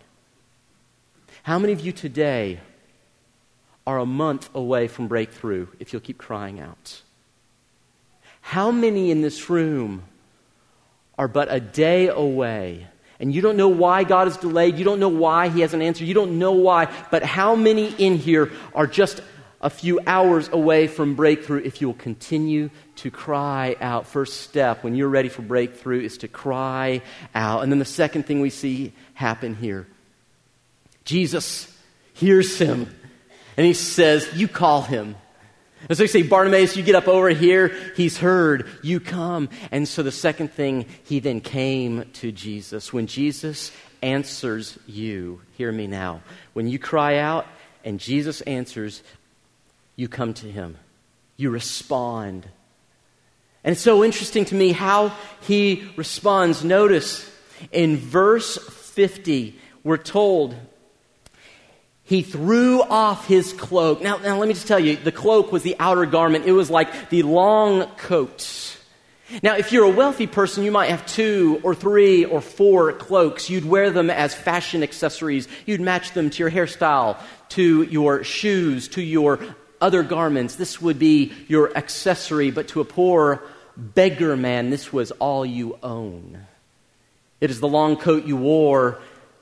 How 1.42 1.58
many 1.58 1.72
of 1.72 1.80
you 1.80 1.92
today 1.92 2.60
are 3.86 3.98
a 3.98 4.06
month 4.06 4.48
away 4.54 4.88
from 4.88 5.08
breakthrough 5.08 5.66
if 5.80 5.92
you'll 5.92 6.02
keep 6.02 6.18
crying 6.18 6.60
out? 6.60 7.02
How 8.40 8.70
many 8.70 9.10
in 9.10 9.22
this 9.22 9.48
room 9.48 10.02
are 11.18 11.28
but 11.28 11.48
a 11.50 11.60
day 11.60 12.08
away? 12.08 12.86
And 13.18 13.32
you 13.32 13.40
don't 13.40 13.56
know 13.56 13.68
why 13.68 14.02
God 14.04 14.26
is 14.26 14.36
delayed. 14.36 14.76
You 14.78 14.84
don't 14.84 14.98
know 14.98 15.08
why 15.08 15.48
He 15.48 15.60
hasn't 15.60 15.82
answered. 15.82 16.06
You 16.06 16.14
don't 16.14 16.38
know 16.38 16.52
why. 16.52 16.92
But 17.10 17.22
how 17.22 17.54
many 17.54 17.94
in 17.94 18.16
here 18.16 18.50
are 18.74 18.86
just 18.86 19.20
a 19.62 19.70
few 19.70 20.00
hours 20.06 20.48
away 20.48 20.86
from 20.86 21.14
breakthrough 21.14 21.62
if 21.64 21.80
you 21.80 21.86
will 21.86 21.94
continue 21.94 22.70
to 22.96 23.10
cry 23.10 23.76
out? 23.80 24.06
First 24.06 24.40
step 24.40 24.84
when 24.84 24.94
you're 24.94 25.08
ready 25.08 25.28
for 25.28 25.42
breakthrough 25.42 26.00
is 26.00 26.18
to 26.18 26.28
cry 26.28 27.02
out. 27.34 27.62
And 27.62 27.70
then 27.70 27.78
the 27.78 27.84
second 27.84 28.26
thing 28.26 28.40
we 28.40 28.50
see 28.50 28.92
happen 29.14 29.54
here 29.54 29.86
Jesus 31.04 31.74
hears 32.14 32.58
him 32.58 32.94
and 33.56 33.66
he 33.66 33.74
says, 33.74 34.28
You 34.34 34.48
call 34.48 34.82
him. 34.82 35.16
And 35.88 35.98
so 35.98 36.04
you 36.04 36.08
say, 36.08 36.22
Bartimaeus, 36.22 36.76
you 36.76 36.82
get 36.82 36.94
up 36.94 37.08
over 37.08 37.28
here. 37.28 37.68
He's 37.96 38.16
heard. 38.16 38.68
You 38.82 39.00
come. 39.00 39.48
And 39.72 39.88
so 39.88 40.02
the 40.02 40.12
second 40.12 40.52
thing, 40.52 40.86
he 41.04 41.18
then 41.18 41.40
came 41.40 42.08
to 42.14 42.30
Jesus. 42.30 42.92
When 42.92 43.08
Jesus 43.08 43.72
answers 44.00 44.78
you, 44.86 45.40
hear 45.52 45.72
me 45.72 45.88
now. 45.88 46.22
When 46.52 46.68
you 46.68 46.78
cry 46.78 47.18
out 47.18 47.46
and 47.84 47.98
Jesus 47.98 48.42
answers, 48.42 49.02
you 49.96 50.08
come 50.08 50.34
to 50.34 50.46
him. 50.46 50.76
You 51.36 51.50
respond. 51.50 52.46
And 53.64 53.72
it's 53.72 53.80
so 53.80 54.02
interesting 54.02 54.44
to 54.46 54.54
me 54.54 54.72
how 54.72 55.12
he 55.42 55.88
responds. 55.96 56.64
Notice 56.64 57.28
in 57.70 57.96
verse 57.96 58.56
50, 58.56 59.58
we're 59.84 59.96
told 59.96 60.56
he 62.04 62.22
threw 62.22 62.82
off 62.82 63.26
his 63.26 63.52
cloak. 63.52 64.02
Now, 64.02 64.16
now, 64.18 64.36
let 64.38 64.48
me 64.48 64.54
just 64.54 64.66
tell 64.66 64.78
you 64.80 64.96
the 64.96 65.12
cloak 65.12 65.52
was 65.52 65.62
the 65.62 65.76
outer 65.78 66.06
garment, 66.06 66.46
it 66.46 66.52
was 66.52 66.70
like 66.70 67.10
the 67.10 67.22
long 67.22 67.86
coat. 67.96 68.76
Now, 69.42 69.56
if 69.56 69.72
you're 69.72 69.86
a 69.86 69.90
wealthy 69.90 70.26
person, 70.26 70.62
you 70.62 70.70
might 70.70 70.90
have 70.90 71.06
two 71.06 71.58
or 71.62 71.74
three 71.74 72.26
or 72.26 72.42
four 72.42 72.92
cloaks. 72.92 73.48
You'd 73.48 73.64
wear 73.64 73.90
them 73.90 74.10
as 74.10 74.34
fashion 74.34 74.82
accessories. 74.82 75.48
You'd 75.64 75.80
match 75.80 76.12
them 76.12 76.28
to 76.28 76.38
your 76.38 76.50
hairstyle, 76.50 77.18
to 77.50 77.84
your 77.84 78.24
shoes, 78.24 78.88
to 78.88 79.00
your 79.00 79.38
other 79.82 80.02
garments. 80.02 80.54
This 80.54 80.80
would 80.80 80.98
be 80.98 81.32
your 81.48 81.76
accessory, 81.76 82.50
but 82.50 82.68
to 82.68 82.80
a 82.80 82.84
poor 82.84 83.42
beggar 83.76 84.36
man, 84.36 84.70
this 84.70 84.92
was 84.92 85.10
all 85.12 85.44
you 85.44 85.78
own. 85.82 86.46
It 87.40 87.50
is 87.50 87.60
the 87.60 87.68
long 87.68 87.96
coat 87.96 88.24
you 88.24 88.36
wore 88.36 88.98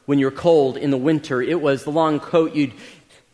when 0.07 0.19
you're 0.19 0.31
cold 0.31 0.77
in 0.77 0.91
the 0.91 0.97
winter. 0.97 1.43
It 1.43 1.61
was 1.61 1.85
the 1.85 1.93
long 1.93 2.19
coat 2.19 2.55
you'd 2.55 2.73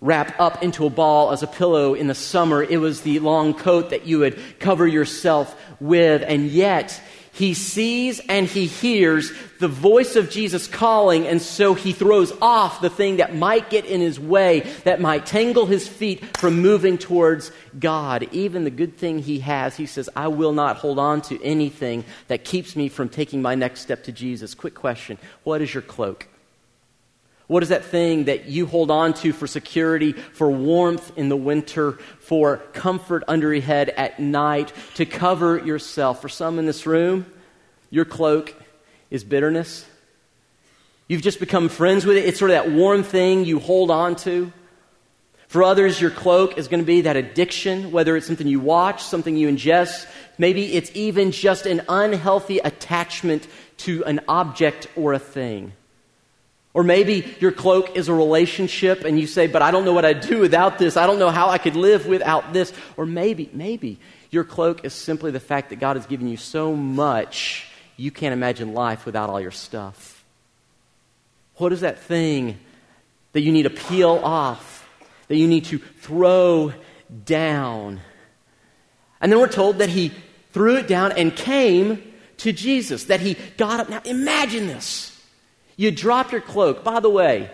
wrap 0.01 0.39
up 0.39 0.63
into 0.63 0.85
a 0.85 0.91
ball 0.91 1.31
as 1.31 1.43
a 1.43 1.47
pillow 1.47 1.95
in 1.95 2.07
the 2.07 2.15
summer. 2.15 2.63
It 2.63 2.79
was 2.79 3.01
the 3.01 3.19
long 3.21 3.55
coat 3.55 3.91
that 3.91 4.07
you 4.07 4.19
would 4.19 4.39
cover 4.59 4.87
yourself 4.87 5.57
with. 5.81 6.23
And 6.27 6.49
yet, 6.49 7.01
he 7.37 7.53
sees 7.53 8.19
and 8.31 8.47
he 8.47 8.65
hears 8.65 9.31
the 9.59 9.69
voice 9.69 10.17
of 10.17 10.31
Jesus 10.31 10.67
calling, 10.67 11.27
and 11.27 11.41
so 11.41 11.75
he 11.75 11.93
throws 11.93 12.33
off 12.41 12.81
the 12.81 12.89
thing 12.89 13.19
that 13.19 13.35
might 13.35 13.69
get 13.69 13.85
in 13.85 14.01
his 14.01 14.19
way, 14.19 14.61
that 14.85 15.03
might 15.03 15.27
tangle 15.27 15.67
his 15.67 15.87
feet 15.87 16.37
from 16.39 16.63
moving 16.63 16.97
towards 16.97 17.53
God. 17.79 18.27
Even 18.33 18.65
the 18.65 18.71
good 18.71 18.97
thing 18.97 19.19
he 19.19 19.41
has, 19.41 19.77
he 19.77 19.85
says, 19.85 20.09
I 20.17 20.29
will 20.29 20.53
not 20.53 20.79
hold 20.79 20.99
on 20.99 21.21
to 21.23 21.43
anything 21.43 22.05
that 22.29 22.45
keeps 22.45 22.75
me 22.75 22.89
from 22.89 23.11
taking 23.11 23.43
my 23.43 23.55
next 23.55 23.81
step 23.81 24.05
to 24.05 24.13
Jesus. 24.13 24.55
Quick 24.55 24.75
question 24.75 25.19
What 25.45 25.61
is 25.61 25.75
your 25.75 25.83
cloak? 25.83 26.29
What 27.47 27.63
is 27.63 27.69
that 27.69 27.85
thing 27.85 28.25
that 28.25 28.47
you 28.47 28.67
hold 28.67 28.91
on 28.91 29.15
to 29.15 29.33
for 29.33 29.47
security, 29.47 30.13
for 30.13 30.51
warmth 30.51 31.17
in 31.17 31.29
the 31.29 31.37
winter, 31.37 31.93
for 32.19 32.57
comfort 32.73 33.23
under 33.29 33.55
your 33.55 33.63
head 33.63 33.89
at 33.91 34.19
night, 34.19 34.73
to 34.97 35.07
cover 35.07 35.57
yourself? 35.59 36.21
For 36.21 36.29
some 36.29 36.59
in 36.59 36.67
this 36.67 36.87
room, 36.87 37.27
your 37.91 38.05
cloak 38.05 38.55
is 39.11 39.23
bitterness. 39.23 39.87
You've 41.07 41.23
just 41.23 41.39
become 41.39 41.69
friends 41.69 42.05
with 42.05 42.17
it. 42.17 42.25
It's 42.25 42.39
sort 42.39 42.51
of 42.51 42.57
that 42.57 42.73
warm 42.73 43.05
thing 43.05 43.45
you 43.45 43.61
hold 43.61 43.93
on 43.93 44.17
to. 44.17 44.53
For 45.47 45.63
others, 45.63 46.01
your 46.01 46.11
cloak 46.11 46.59
is 46.59 46.67
going 46.67 46.81
to 46.81 46.87
be 46.87 47.03
that 47.03 47.15
addiction, 47.15 47.93
whether 47.93 48.17
it's 48.17 48.27
something 48.27 48.49
you 48.49 48.59
watch, 48.59 49.05
something 49.05 49.37
you 49.37 49.49
ingest. 49.49 50.09
Maybe 50.37 50.75
it's 50.75 50.91
even 50.95 51.31
just 51.31 51.67
an 51.67 51.83
unhealthy 51.89 52.59
attachment 52.59 53.47
to 53.79 54.05
an 54.05 54.21
object 54.27 54.89
or 54.97 55.13
a 55.13 55.21
thing. 55.21 55.73
Or 56.77 56.83
maybe 56.83 57.35
your 57.41 57.53
cloak 57.53 57.97
is 57.97 58.11
a 58.11 58.13
relationship 58.13 59.05
and 59.05 59.19
you 59.19 59.27
say, 59.27 59.47
but 59.47 59.63
I 59.63 59.71
don't 59.71 59.87
know 59.87 59.95
what 59.95 60.05
I'd 60.05 60.21
do 60.21 60.41
without 60.41 60.79
this. 60.79 60.99
I 60.99 61.07
don't 61.07 61.19
know 61.19 61.31
how 61.31 61.49
I 61.49 61.57
could 61.57 61.75
live 61.75 62.07
without 62.07 62.53
this. 62.53 62.71
Or 62.99 63.07
maybe, 63.07 63.49
maybe 63.55 63.99
your 64.31 64.45
cloak 64.45 64.85
is 64.85 64.93
simply 64.93 65.31
the 65.31 65.41
fact 65.41 65.71
that 65.71 65.77
God 65.77 65.97
has 65.97 66.05
given 66.05 66.29
you 66.29 66.37
so 66.37 66.77
much, 66.77 67.67
you 67.97 68.11
can't 68.11 68.35
imagine 68.35 68.75
life 68.75 69.07
without 69.07 69.31
all 69.31 69.41
your 69.41 69.53
stuff. 69.53 70.23
What 71.55 71.73
is 71.73 71.81
that 71.81 71.99
thing 71.99 72.59
that 73.33 73.41
you 73.41 73.53
need 73.53 73.63
to 73.63 73.71
peel 73.71 74.21
off, 74.23 74.87
that 75.29 75.37
you 75.37 75.49
need 75.49 75.65
to 75.67 75.79
throw 75.79 76.75
down? 77.25 78.03
And 79.23 79.33
then 79.33 79.39
we're 79.39 79.49
told 79.49 79.79
that 79.79 79.89
he 79.89 80.13
threw 80.53 80.77
it 80.77 80.89
down 80.89 81.13
and 81.13 81.35
came 81.35 82.03
to 82.37 82.53
Jesus, 82.53 83.05
that 83.05 83.21
he 83.21 83.39
got 83.57 83.81
up. 83.81 83.89
Now 83.89 84.03
imagine 84.05 84.67
this. 84.67 85.16
You 85.77 85.91
drop 85.91 86.33
your 86.33 86.41
cloak. 86.41 86.83
By 86.83 87.01
the 87.01 87.11
way, 87.11 87.51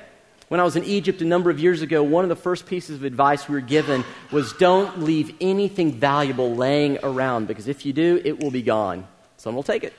when 0.48 0.60
I 0.60 0.64
was 0.64 0.76
in 0.76 0.84
Egypt 0.84 1.22
a 1.22 1.24
number 1.24 1.50
of 1.50 1.58
years 1.58 1.82
ago, 1.82 2.02
one 2.02 2.24
of 2.24 2.28
the 2.28 2.36
first 2.36 2.66
pieces 2.66 2.96
of 2.96 3.04
advice 3.04 3.48
we 3.48 3.54
were 3.54 3.60
given 3.60 4.04
was 4.30 4.52
don't 4.52 5.00
leave 5.00 5.34
anything 5.40 5.92
valuable 5.92 6.54
laying 6.54 6.98
around 7.02 7.48
because 7.48 7.68
if 7.68 7.86
you 7.86 7.92
do, 7.92 8.20
it 8.24 8.38
will 8.38 8.50
be 8.50 8.62
gone. 8.62 9.06
Someone 9.38 9.56
will 9.56 9.62
take 9.62 9.82
it. 9.82 9.92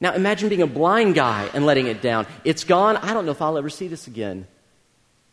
Now 0.00 0.14
imagine 0.14 0.48
being 0.48 0.62
a 0.62 0.66
blind 0.66 1.14
guy 1.14 1.48
and 1.52 1.66
letting 1.66 1.86
it 1.86 2.00
down. 2.00 2.26
It's 2.44 2.64
gone. 2.64 2.96
I 2.96 3.12
don't 3.12 3.26
know 3.26 3.32
if 3.32 3.42
I'll 3.42 3.58
ever 3.58 3.68
see 3.68 3.88
this 3.88 4.06
again. 4.06 4.46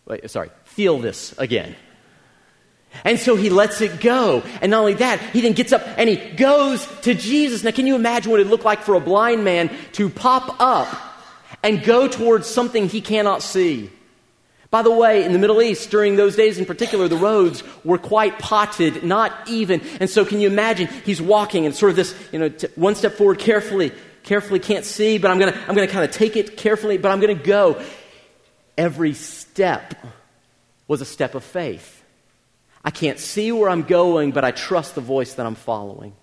Wait, 0.05 0.29
sorry, 0.29 0.51
feel 0.65 0.99
this 0.99 1.33
again. 1.37 1.75
And 3.03 3.19
so 3.19 3.35
he 3.35 3.49
lets 3.49 3.81
it 3.81 3.99
go. 4.01 4.43
And 4.61 4.71
not 4.71 4.79
only 4.79 4.95
that, 4.95 5.21
he 5.31 5.41
then 5.41 5.53
gets 5.53 5.71
up 5.71 5.81
and 5.97 6.09
he 6.09 6.17
goes 6.35 6.85
to 7.01 7.13
Jesus. 7.13 7.63
Now, 7.63 7.71
can 7.71 7.87
you 7.87 7.95
imagine 7.95 8.31
what 8.31 8.41
it 8.41 8.47
looked 8.47 8.65
like 8.65 8.81
for 8.81 8.95
a 8.95 8.99
blind 8.99 9.43
man 9.43 9.69
to 9.93 10.09
pop 10.09 10.59
up 10.59 11.06
and 11.63 11.83
go 11.83 12.07
towards 12.07 12.47
something 12.47 12.87
he 12.87 13.01
cannot 13.01 13.41
see. 13.41 13.89
By 14.69 14.81
the 14.81 14.91
way, 14.91 15.23
in 15.23 15.31
the 15.31 15.39
Middle 15.39 15.61
East, 15.61 15.89
during 15.91 16.17
those 16.17 16.35
days 16.35 16.59
in 16.59 16.65
particular, 16.65 17.07
the 17.07 17.15
roads 17.15 17.63
were 17.85 17.97
quite 17.97 18.37
potted, 18.37 19.03
not 19.03 19.33
even. 19.47 19.81
And 20.01 20.09
so, 20.09 20.25
can 20.25 20.41
you 20.41 20.47
imagine? 20.47 20.87
He's 21.05 21.21
walking 21.21 21.65
and 21.65 21.73
sort 21.73 21.91
of 21.91 21.95
this, 21.95 22.13
you 22.33 22.39
know, 22.39 22.49
t- 22.49 22.67
one 22.75 22.95
step 22.95 23.13
forward 23.13 23.39
carefully, 23.39 23.93
carefully, 24.23 24.59
can't 24.59 24.83
see, 24.83 25.17
but 25.17 25.31
I'm 25.31 25.39
going 25.39 25.53
to 25.53 25.59
I'm 25.67 25.75
going 25.75 25.87
to 25.87 25.93
kind 25.93 26.03
of 26.03 26.11
take 26.11 26.35
it 26.35 26.57
carefully, 26.57 26.97
but 26.97 27.11
I'm 27.11 27.21
going 27.21 27.37
to 27.37 27.43
go. 27.43 27.81
Every 28.77 29.13
step 29.13 29.95
was 30.87 30.99
a 31.01 31.05
step 31.05 31.33
of 31.33 31.43
faith. 31.43 32.03
I 32.83 32.91
can't 32.91 33.19
see 33.19 33.51
where 33.51 33.69
I'm 33.69 33.83
going, 33.83 34.31
but 34.31 34.43
I 34.43 34.51
trust 34.51 34.95
the 34.95 35.01
voice 35.01 35.33
that 35.35 35.45
I'm 35.45 35.55
following. 35.55 36.13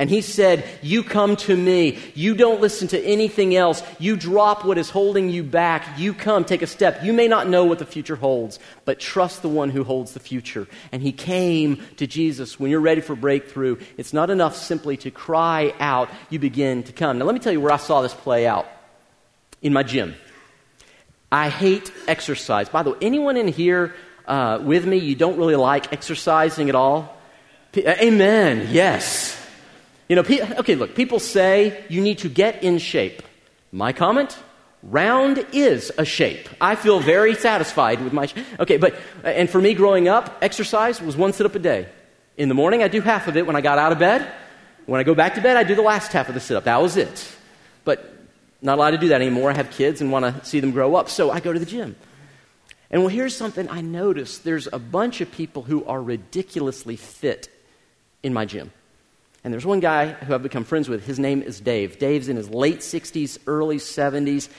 And 0.00 0.08
he 0.08 0.22
said, 0.22 0.64
You 0.80 1.04
come 1.04 1.36
to 1.36 1.54
me. 1.54 1.98
You 2.14 2.34
don't 2.34 2.62
listen 2.62 2.88
to 2.88 3.04
anything 3.04 3.54
else. 3.54 3.82
You 3.98 4.16
drop 4.16 4.64
what 4.64 4.78
is 4.78 4.88
holding 4.88 5.28
you 5.28 5.42
back. 5.42 5.98
You 5.98 6.14
come, 6.14 6.46
take 6.46 6.62
a 6.62 6.66
step. 6.66 7.04
You 7.04 7.12
may 7.12 7.28
not 7.28 7.48
know 7.48 7.66
what 7.66 7.78
the 7.78 7.84
future 7.84 8.16
holds, 8.16 8.58
but 8.86 8.98
trust 8.98 9.42
the 9.42 9.50
one 9.50 9.68
who 9.68 9.84
holds 9.84 10.12
the 10.12 10.18
future. 10.18 10.66
And 10.90 11.02
he 11.02 11.12
came 11.12 11.82
to 11.98 12.06
Jesus. 12.06 12.58
When 12.58 12.70
you're 12.70 12.80
ready 12.80 13.02
for 13.02 13.14
breakthrough, 13.14 13.76
it's 13.98 14.14
not 14.14 14.30
enough 14.30 14.56
simply 14.56 14.96
to 14.96 15.10
cry 15.10 15.74
out. 15.78 16.08
You 16.30 16.38
begin 16.38 16.82
to 16.84 16.94
come. 16.94 17.18
Now, 17.18 17.26
let 17.26 17.34
me 17.34 17.40
tell 17.40 17.52
you 17.52 17.60
where 17.60 17.72
I 17.72 17.76
saw 17.76 18.00
this 18.00 18.14
play 18.14 18.46
out 18.46 18.66
in 19.60 19.74
my 19.74 19.82
gym. 19.82 20.14
I 21.30 21.50
hate 21.50 21.92
exercise. 22.08 22.70
By 22.70 22.84
the 22.84 22.92
way, 22.92 22.98
anyone 23.02 23.36
in 23.36 23.48
here 23.48 23.94
uh, 24.26 24.60
with 24.62 24.86
me, 24.86 24.96
you 24.96 25.14
don't 25.14 25.36
really 25.36 25.56
like 25.56 25.92
exercising 25.92 26.70
at 26.70 26.74
all? 26.74 27.14
P- 27.72 27.86
Amen. 27.86 28.68
Yes. 28.70 29.36
You 30.10 30.16
know, 30.16 30.24
pe- 30.24 30.56
okay, 30.56 30.74
look, 30.74 30.96
people 30.96 31.20
say 31.20 31.84
you 31.88 32.00
need 32.00 32.18
to 32.18 32.28
get 32.28 32.64
in 32.64 32.78
shape. 32.78 33.22
My 33.70 33.92
comment? 33.92 34.36
Round 34.82 35.46
is 35.52 35.92
a 35.98 36.04
shape. 36.04 36.48
I 36.60 36.74
feel 36.74 36.98
very 36.98 37.36
satisfied 37.36 38.02
with 38.02 38.12
my. 38.12 38.28
Okay, 38.58 38.76
but, 38.76 38.96
and 39.22 39.48
for 39.48 39.60
me 39.60 39.72
growing 39.72 40.08
up, 40.08 40.36
exercise 40.42 41.00
was 41.00 41.16
one 41.16 41.32
sit 41.32 41.46
up 41.46 41.54
a 41.54 41.60
day. 41.60 41.88
In 42.36 42.48
the 42.48 42.56
morning, 42.56 42.82
I 42.82 42.88
do 42.88 43.00
half 43.00 43.28
of 43.28 43.36
it 43.36 43.46
when 43.46 43.54
I 43.54 43.60
got 43.60 43.78
out 43.78 43.92
of 43.92 44.00
bed. 44.00 44.28
When 44.86 45.00
I 45.00 45.04
go 45.04 45.14
back 45.14 45.36
to 45.36 45.40
bed, 45.42 45.56
I 45.56 45.62
do 45.62 45.76
the 45.76 45.82
last 45.82 46.10
half 46.10 46.28
of 46.28 46.34
the 46.34 46.40
sit 46.40 46.56
up. 46.56 46.64
That 46.64 46.82
was 46.82 46.96
it. 46.96 47.32
But 47.84 48.12
not 48.60 48.78
allowed 48.78 48.90
to 48.90 48.98
do 48.98 49.08
that 49.10 49.20
anymore. 49.20 49.52
I 49.52 49.54
have 49.54 49.70
kids 49.70 50.00
and 50.00 50.10
want 50.10 50.24
to 50.24 50.44
see 50.44 50.58
them 50.58 50.72
grow 50.72 50.96
up, 50.96 51.08
so 51.08 51.30
I 51.30 51.38
go 51.38 51.52
to 51.52 51.58
the 51.60 51.66
gym. 51.66 51.94
And 52.90 53.02
well, 53.02 53.10
here's 53.10 53.36
something 53.36 53.68
I 53.68 53.80
noticed 53.80 54.42
there's 54.42 54.66
a 54.72 54.80
bunch 54.80 55.20
of 55.20 55.30
people 55.30 55.62
who 55.62 55.84
are 55.84 56.02
ridiculously 56.02 56.96
fit 56.96 57.48
in 58.24 58.34
my 58.34 58.44
gym. 58.44 58.72
And 59.42 59.52
there's 59.52 59.64
one 59.64 59.80
guy 59.80 60.08
who 60.08 60.34
I've 60.34 60.42
become 60.42 60.64
friends 60.64 60.88
with. 60.88 61.06
His 61.06 61.18
name 61.18 61.42
is 61.42 61.60
Dave. 61.60 61.98
Dave's 61.98 62.28
in 62.28 62.36
his 62.36 62.50
late 62.50 62.80
60s, 62.80 63.38
early 63.46 63.78
70s. 63.78 64.50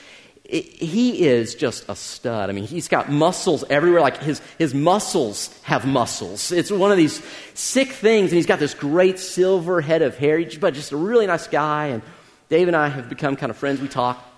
It, 0.44 0.64
he 0.64 1.24
is 1.24 1.54
just 1.54 1.84
a 1.88 1.94
stud. 1.94 2.50
I 2.50 2.52
mean, 2.52 2.64
he's 2.64 2.88
got 2.88 3.08
muscles 3.08 3.64
everywhere. 3.70 4.00
Like 4.00 4.20
his, 4.20 4.42
his 4.58 4.74
muscles 4.74 5.56
have 5.62 5.86
muscles. 5.86 6.50
It's 6.50 6.70
one 6.70 6.90
of 6.90 6.96
these 6.96 7.22
sick 7.54 7.92
things. 7.92 8.30
And 8.30 8.36
he's 8.36 8.46
got 8.46 8.58
this 8.58 8.74
great 8.74 9.20
silver 9.20 9.80
head 9.80 10.02
of 10.02 10.18
hair. 10.18 10.38
He's 10.38 10.58
but 10.58 10.74
just 10.74 10.90
a 10.90 10.96
really 10.96 11.28
nice 11.28 11.46
guy. 11.46 11.86
And 11.88 12.02
Dave 12.48 12.66
and 12.66 12.76
I 12.76 12.88
have 12.88 13.08
become 13.08 13.36
kind 13.36 13.50
of 13.50 13.56
friends. 13.56 13.80
We 13.80 13.88
talk. 13.88 14.31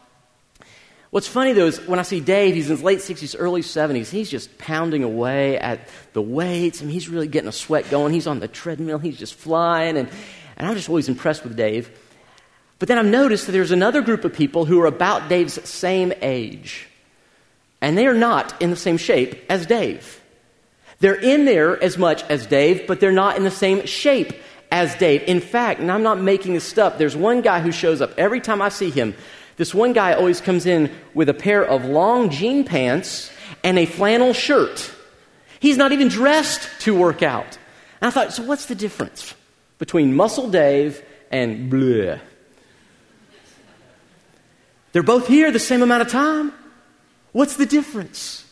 What's 1.14 1.29
funny 1.29 1.53
though 1.53 1.68
is 1.68 1.79
when 1.87 2.00
I 2.00 2.03
see 2.03 2.18
Dave, 2.18 2.57
he's 2.57 2.68
in 2.68 2.74
his 2.74 2.83
late 2.83 2.98
60s, 2.98 3.37
early 3.38 3.61
70s, 3.61 4.11
he's 4.11 4.29
just 4.29 4.59
pounding 4.59 5.05
away 5.05 5.57
at 5.57 5.87
the 6.12 6.20
weights. 6.20 6.83
Mean, 6.83 6.90
he's 6.90 7.09
really 7.09 7.29
getting 7.29 7.48
a 7.48 7.53
sweat 7.53 7.88
going. 7.88 8.12
He's 8.12 8.27
on 8.27 8.40
the 8.40 8.48
treadmill, 8.48 8.98
he's 8.98 9.16
just 9.16 9.35
flying. 9.35 9.96
And, 9.96 10.09
and 10.57 10.66
I'm 10.66 10.74
just 10.74 10.88
always 10.88 11.09
impressed 11.09 11.44
with 11.44 11.57
Dave. 11.57 11.88
But 12.81 12.88
then 12.88 12.98
I've 12.98 13.07
noticed 13.07 13.46
that 13.46 13.53
there's 13.53 13.70
another 13.70 14.03
group 14.03 14.24
of 14.24 14.35
people 14.35 14.64
who 14.64 14.81
are 14.81 14.87
about 14.87 15.29
Dave's 15.29 15.57
same 15.68 16.12
age. 16.20 16.88
And 17.81 17.96
they 17.96 18.09
are 18.09 18.14
not 18.14 18.61
in 18.61 18.70
the 18.70 18.77
same 18.77 18.96
shape 18.96 19.40
as 19.48 19.66
Dave. 19.66 20.20
They're 20.98 21.14
in 21.14 21.44
there 21.44 21.81
as 21.81 21.96
much 21.96 22.24
as 22.24 22.44
Dave, 22.44 22.88
but 22.88 22.98
they're 22.98 23.12
not 23.12 23.37
in 23.37 23.44
the 23.44 23.53
same 23.53 23.87
shape 23.87 24.33
as 24.72 24.96
Dave. 24.96 25.22
In 25.29 25.38
fact, 25.38 25.79
and 25.79 25.92
I'm 25.92 26.03
not 26.03 26.18
making 26.18 26.55
this 26.55 26.77
up, 26.77 26.98
there's 26.98 27.14
one 27.14 27.40
guy 27.40 27.61
who 27.61 27.70
shows 27.70 28.00
up 28.00 28.14
every 28.18 28.40
time 28.40 28.61
I 28.61 28.68
see 28.68 28.90
him 28.90 29.14
this 29.56 29.74
one 29.74 29.92
guy 29.92 30.12
always 30.14 30.40
comes 30.40 30.66
in 30.66 30.90
with 31.14 31.28
a 31.28 31.34
pair 31.34 31.64
of 31.64 31.84
long 31.84 32.30
jean 32.30 32.64
pants 32.64 33.30
and 33.62 33.78
a 33.78 33.86
flannel 33.86 34.32
shirt. 34.32 34.90
He's 35.60 35.76
not 35.76 35.92
even 35.92 36.08
dressed 36.08 36.68
to 36.80 36.94
work 36.94 37.22
out. 37.22 37.58
And 38.00 38.08
I 38.08 38.10
thought, 38.10 38.32
so 38.32 38.42
what's 38.42 38.66
the 38.66 38.74
difference 38.74 39.34
between 39.78 40.14
Muscle 40.14 40.50
Dave 40.50 41.02
and 41.30 41.72
bleh? 41.72 42.20
They're 44.92 45.02
both 45.02 45.26
here 45.26 45.50
the 45.50 45.58
same 45.58 45.82
amount 45.82 46.02
of 46.02 46.08
time. 46.08 46.52
What's 47.32 47.56
the 47.56 47.66
difference? 47.66 48.44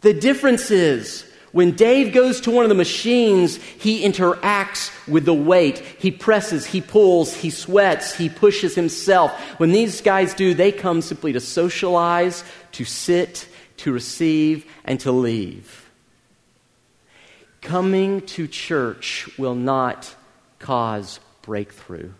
The 0.00 0.14
difference 0.14 0.70
is 0.70 1.29
when 1.52 1.72
Dave 1.72 2.12
goes 2.12 2.40
to 2.42 2.50
one 2.50 2.64
of 2.64 2.68
the 2.68 2.76
machines, 2.76 3.56
he 3.56 4.04
interacts 4.04 4.90
with 5.08 5.24
the 5.24 5.34
weight. 5.34 5.78
He 5.78 6.12
presses, 6.12 6.64
he 6.64 6.80
pulls, 6.80 7.34
he 7.34 7.50
sweats, 7.50 8.14
he 8.14 8.28
pushes 8.28 8.76
himself. 8.76 9.32
When 9.58 9.72
these 9.72 10.00
guys 10.00 10.32
do, 10.34 10.54
they 10.54 10.70
come 10.70 11.02
simply 11.02 11.32
to 11.32 11.40
socialize, 11.40 12.44
to 12.72 12.84
sit, 12.84 13.48
to 13.78 13.92
receive, 13.92 14.64
and 14.84 15.00
to 15.00 15.10
leave. 15.10 15.90
Coming 17.62 18.20
to 18.22 18.46
church 18.46 19.28
will 19.36 19.56
not 19.56 20.14
cause 20.60 21.18
breakthrough. 21.42 22.12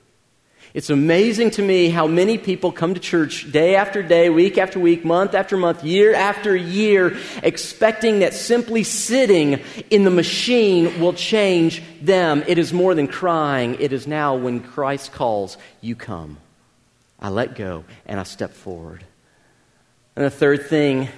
It's 0.72 0.88
amazing 0.88 1.50
to 1.52 1.62
me 1.62 1.88
how 1.88 2.06
many 2.06 2.38
people 2.38 2.70
come 2.70 2.94
to 2.94 3.00
church 3.00 3.50
day 3.50 3.74
after 3.74 4.04
day, 4.04 4.30
week 4.30 4.56
after 4.56 4.78
week, 4.78 5.04
month 5.04 5.34
after 5.34 5.56
month, 5.56 5.82
year 5.82 6.14
after 6.14 6.54
year, 6.54 7.16
expecting 7.42 8.20
that 8.20 8.34
simply 8.34 8.84
sitting 8.84 9.60
in 9.90 10.04
the 10.04 10.10
machine 10.10 11.00
will 11.00 11.12
change 11.12 11.82
them. 12.00 12.44
It 12.46 12.56
is 12.56 12.72
more 12.72 12.94
than 12.94 13.08
crying. 13.08 13.78
It 13.80 13.92
is 13.92 14.06
now 14.06 14.36
when 14.36 14.60
Christ 14.60 15.12
calls, 15.12 15.58
you 15.80 15.96
come. 15.96 16.38
I 17.18 17.30
let 17.30 17.56
go 17.56 17.84
and 18.06 18.20
I 18.20 18.22
step 18.22 18.52
forward. 18.52 19.02
And 20.14 20.24
the 20.24 20.30
third 20.30 20.68
thing, 20.68 21.08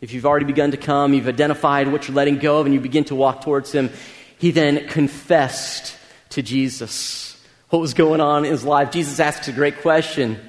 if 0.00 0.12
you've 0.12 0.26
already 0.26 0.46
begun 0.46 0.70
to 0.70 0.76
come, 0.76 1.12
you've 1.12 1.26
identified 1.26 1.90
what 1.90 2.06
you're 2.06 2.14
letting 2.14 2.38
go 2.38 2.60
of, 2.60 2.66
and 2.66 2.74
you 2.74 2.80
begin 2.80 3.04
to 3.06 3.16
walk 3.16 3.40
towards 3.40 3.72
Him, 3.72 3.90
He 4.38 4.52
then 4.52 4.86
confessed 4.86 5.96
to 6.30 6.42
Jesus 6.42 7.35
what 7.70 7.80
was 7.80 7.94
going 7.94 8.20
on 8.20 8.44
in 8.44 8.50
his 8.50 8.64
life, 8.64 8.90
Jesus 8.90 9.18
asks 9.20 9.48
a 9.48 9.52
great 9.52 9.80
question 9.80 10.40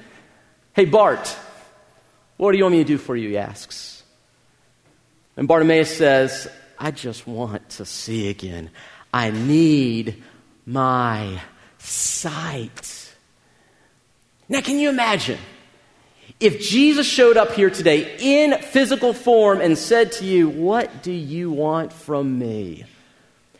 Hey, 0.74 0.84
Bart, 0.84 1.36
what 2.36 2.52
do 2.52 2.58
you 2.58 2.64
want 2.64 2.72
me 2.72 2.78
to 2.78 2.84
do 2.84 2.98
for 2.98 3.16
you? 3.16 3.30
He 3.30 3.38
asks. 3.38 4.02
And 5.36 5.48
Bartimaeus 5.48 5.96
says, 5.96 6.48
I 6.78 6.90
just 6.90 7.26
want 7.26 7.68
to 7.70 7.84
see 7.84 8.28
again. 8.28 8.70
I 9.12 9.30
need 9.30 10.22
my 10.66 11.40
sight. 11.78 13.14
Now, 14.48 14.60
can 14.60 14.78
you 14.78 14.88
imagine 14.88 15.38
if 16.40 16.60
Jesus 16.60 17.06
showed 17.06 17.36
up 17.36 17.52
here 17.52 17.70
today 17.70 18.16
in 18.20 18.58
physical 18.62 19.12
form 19.12 19.60
and 19.60 19.76
said 19.76 20.12
to 20.12 20.24
you, 20.24 20.48
What 20.48 21.02
do 21.02 21.12
you 21.12 21.50
want 21.50 21.92
from 21.92 22.38
me? 22.38 22.84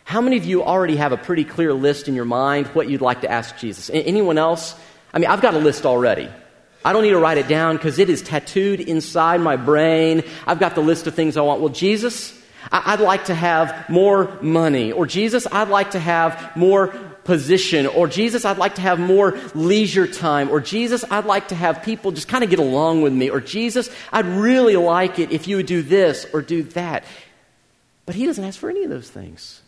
How 0.09 0.23
many 0.23 0.39
of 0.39 0.47
you 0.47 0.65
already 0.65 0.97
have 0.97 1.13
a 1.13 1.19
pretty 1.19 1.45
clear 1.45 1.75
list 1.75 2.09
in 2.09 2.15
your 2.15 2.25
mind 2.25 2.69
what 2.69 2.89
you'd 2.89 3.03
like 3.03 3.21
to 3.21 3.31
ask 3.31 3.59
Jesus? 3.59 3.91
Anyone 3.93 4.39
else? 4.39 4.75
I 5.13 5.19
mean, 5.19 5.29
I've 5.29 5.43
got 5.43 5.53
a 5.53 5.59
list 5.59 5.85
already. 5.85 6.31
I 6.83 6.95
don't 6.95 7.03
need 7.03 7.11
to 7.11 7.19
write 7.19 7.37
it 7.37 7.47
down 7.47 7.77
because 7.77 7.99
it 7.99 8.09
is 8.09 8.23
tattooed 8.23 8.81
inside 8.81 9.43
my 9.43 9.57
brain. 9.57 10.23
I've 10.47 10.61
got 10.61 10.75
the 10.75 10.81
list 10.81 11.07
of 11.07 11.15
things 11.15 11.37
I 11.37 11.43
want. 11.43 11.61
Well, 11.61 11.69
Jesus, 11.69 12.33
I'd 12.73 13.01
like 13.01 13.27
to 13.27 13.35
have 13.35 13.87
more 13.91 14.35
money. 14.41 14.93
Or 14.93 15.05
Jesus, 15.05 15.47
I'd 15.53 15.69
like 15.69 15.91
to 15.91 15.99
have 15.99 16.57
more 16.57 16.87
position. 17.25 17.87
Or 17.87 18.09
Jesus, 18.09 18.47
I'd 18.47 18.57
like 18.57 18.77
to 18.77 18.81
have 18.81 18.99
more 18.99 19.39
leisure 19.55 20.07
time. 20.07 20.49
Or 20.49 20.59
Jesus, 20.59 21.05
I'd 21.11 21.27
like 21.27 21.49
to 21.49 21.55
have 21.55 21.83
people 21.83 22.13
just 22.13 22.29
kind 22.29 22.43
of 22.43 22.49
get 22.49 22.61
along 22.61 23.03
with 23.03 23.13
me. 23.13 23.29
Or 23.29 23.43
Jesus, 23.43 23.91
I'd 24.11 24.25
really 24.25 24.77
like 24.77 25.19
it 25.19 25.33
if 25.33 25.47
you 25.47 25.57
would 25.57 25.67
do 25.67 25.83
this 25.83 26.27
or 26.33 26.41
do 26.41 26.63
that. 26.63 27.05
But 28.07 28.15
he 28.15 28.25
doesn't 28.25 28.43
ask 28.43 28.59
for 28.59 28.71
any 28.71 28.85
of 28.85 28.89
those 28.89 29.11
things. 29.11 29.61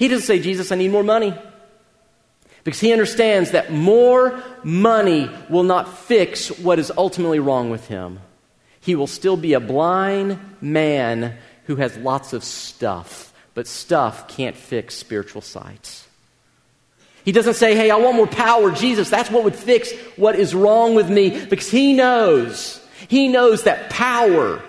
He 0.00 0.08
doesn't 0.08 0.26
say, 0.26 0.38
Jesus, 0.38 0.72
I 0.72 0.76
need 0.76 0.90
more 0.90 1.04
money. 1.04 1.34
Because 2.64 2.80
he 2.80 2.90
understands 2.90 3.50
that 3.50 3.70
more 3.70 4.42
money 4.64 5.30
will 5.50 5.62
not 5.62 5.98
fix 5.98 6.48
what 6.58 6.78
is 6.78 6.90
ultimately 6.96 7.38
wrong 7.38 7.68
with 7.68 7.86
him. 7.86 8.18
He 8.80 8.94
will 8.94 9.06
still 9.06 9.36
be 9.36 9.52
a 9.52 9.60
blind 9.60 10.38
man 10.62 11.36
who 11.66 11.76
has 11.76 11.98
lots 11.98 12.32
of 12.32 12.44
stuff, 12.44 13.34
but 13.52 13.66
stuff 13.66 14.26
can't 14.26 14.56
fix 14.56 14.94
spiritual 14.94 15.42
sight. 15.42 16.02
He 17.22 17.32
doesn't 17.32 17.54
say, 17.54 17.74
Hey, 17.76 17.90
I 17.90 17.96
want 17.96 18.16
more 18.16 18.26
power, 18.26 18.70
Jesus. 18.70 19.10
That's 19.10 19.30
what 19.30 19.44
would 19.44 19.54
fix 19.54 19.92
what 20.16 20.34
is 20.34 20.54
wrong 20.54 20.94
with 20.94 21.10
me. 21.10 21.44
Because 21.44 21.70
he 21.70 21.92
knows, 21.92 22.82
he 23.08 23.28
knows 23.28 23.64
that 23.64 23.90
power 23.90 24.62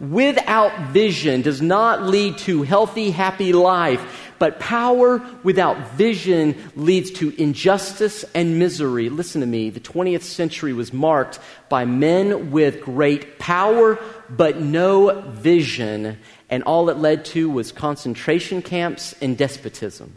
without 0.00 0.88
vision 0.90 1.42
does 1.42 1.60
not 1.60 2.04
lead 2.04 2.38
to 2.38 2.62
healthy, 2.62 3.10
happy 3.10 3.52
life. 3.52 4.27
But 4.38 4.60
power 4.60 5.20
without 5.42 5.92
vision 5.92 6.54
leads 6.76 7.10
to 7.12 7.30
injustice 7.40 8.24
and 8.34 8.58
misery. 8.58 9.08
Listen 9.08 9.40
to 9.40 9.46
me. 9.46 9.70
The 9.70 9.80
20th 9.80 10.22
century 10.22 10.72
was 10.72 10.92
marked 10.92 11.40
by 11.68 11.84
men 11.84 12.50
with 12.50 12.80
great 12.80 13.38
power, 13.38 13.98
but 14.30 14.60
no 14.60 15.22
vision. 15.22 16.18
And 16.50 16.62
all 16.62 16.88
it 16.88 16.98
led 16.98 17.24
to 17.26 17.50
was 17.50 17.72
concentration 17.72 18.62
camps 18.62 19.14
and 19.20 19.36
despotism. 19.36 20.16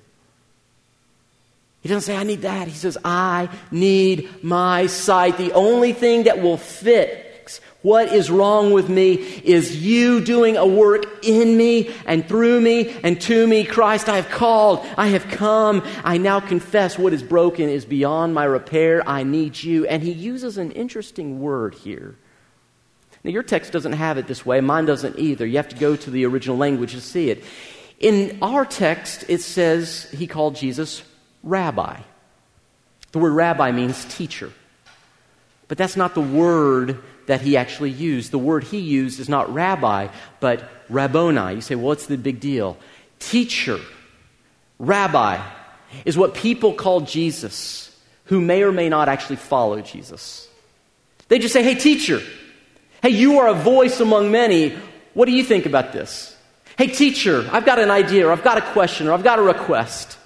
He 1.82 1.90
doesn't 1.90 2.06
say, 2.06 2.16
I 2.16 2.24
need 2.24 2.44
that. 2.44 2.68
He 2.68 2.76
says, 2.76 2.98
I 3.04 3.50
need 3.72 4.44
my 4.44 4.86
sight. 4.86 5.38
The 5.38 5.54
only 5.54 5.94
thing 5.94 6.24
that 6.24 6.40
will 6.40 6.58
fit 6.58 7.31
what 7.82 8.10
is 8.14 8.30
wrong 8.30 8.72
with 8.72 8.90
me 8.90 9.14
is 9.14 9.84
you 9.84 10.22
doing 10.22 10.58
a 10.58 10.66
work 10.66 11.26
in 11.26 11.58
me 11.58 11.92
and 12.06 12.28
through 12.28 12.62
me 12.62 12.96
and 13.04 13.20
to 13.22 13.48
me. 13.48 13.64
Christ, 13.64 14.08
I 14.08 14.18
have 14.18 14.30
called. 14.30 14.86
I 14.98 15.08
have 15.08 15.28
come. 15.30 15.82
I 16.04 16.18
now 16.18 16.40
confess 16.40 16.98
what 17.00 17.14
is 17.14 17.24
broken 17.24 17.70
is 17.70 17.86
beyond 17.86 18.34
my 18.34 18.44
repair. 18.44 19.08
I 19.08 19.24
need 19.24 19.62
you. 19.62 19.88
And 19.88 20.04
he 20.04 20.12
uses 20.12 20.58
an 20.58 20.72
interesting 20.72 21.40
word 21.40 21.74
here. 21.74 22.16
Now, 23.24 23.32
your 23.32 23.44
text 23.44 23.72
doesn't 23.72 23.94
have 23.94 24.18
it 24.18 24.28
this 24.28 24.46
way. 24.46 24.62
Mine 24.62 24.86
doesn't 24.86 25.18
either. 25.18 25.46
You 25.46 25.58
have 25.58 25.70
to 25.70 25.76
go 25.76 25.96
to 25.96 26.10
the 26.10 26.26
original 26.26 26.58
language 26.58 26.94
to 26.94 27.02
see 27.02 27.30
it. 27.30 27.44
In 28.00 28.40
our 28.42 28.66
text, 28.66 29.26
it 29.28 29.42
says 29.42 30.10
he 30.12 30.26
called 30.26 30.56
Jesus 30.56 31.04
rabbi. 31.44 32.00
The 33.12 33.20
word 33.20 33.34
rabbi 33.34 33.72
means 33.72 34.06
teacher. 34.06 34.52
But 35.68 35.78
that's 35.78 35.96
not 35.96 36.16
the 36.16 36.22
word 36.22 37.02
that 37.32 37.40
he 37.40 37.56
actually 37.56 37.92
used. 37.92 38.32
The 38.32 38.38
word 38.38 38.66
he 38.66 38.80
used 38.80 39.22
is 39.22 39.30
not 39.30 39.54
rabbi, 39.54 40.10
but 40.42 40.70
rabboni. 40.90 41.56
You 41.56 41.62
say, 41.62 41.76
well, 41.76 41.86
what's 41.86 42.08
the 42.08 42.18
big 42.18 42.42
deal? 42.42 42.76
Teacher, 43.20 43.80
rabbi, 44.80 45.42
is 46.04 46.18
what 46.18 46.34
people 46.34 46.74
call 46.74 47.00
Jesus, 47.00 47.98
who 48.26 48.42
may 48.42 48.64
or 48.64 48.74
may 48.74 48.90
not 48.90 49.08
actually 49.08 49.38
follow 49.38 49.80
Jesus. 49.80 50.50
They 51.30 51.40
just 51.40 51.54
say, 51.54 51.64
hey, 51.64 51.76
teacher, 51.76 52.20
hey, 53.02 53.12
you 53.12 53.40
are 53.40 53.48
a 53.48 53.54
voice 53.54 54.02
among 54.02 54.30
many. 54.30 54.78
What 55.14 55.26
do 55.26 55.32
you 55.32 55.46
think 55.46 55.66
about 55.66 55.94
this? 55.94 56.36
Hey, 56.78 56.88
teacher, 56.88 57.48
I've 57.50 57.66
got 57.66 57.80
an 57.80 57.92
idea, 57.92 58.28
or 58.28 58.34
I've 58.34 58.44
got 58.44 58.58
a 58.58 58.74
question, 58.74 59.08
or 59.08 59.14
I've 59.14 59.24
got 59.24 59.40
a 59.40 59.42
request. 59.42 60.18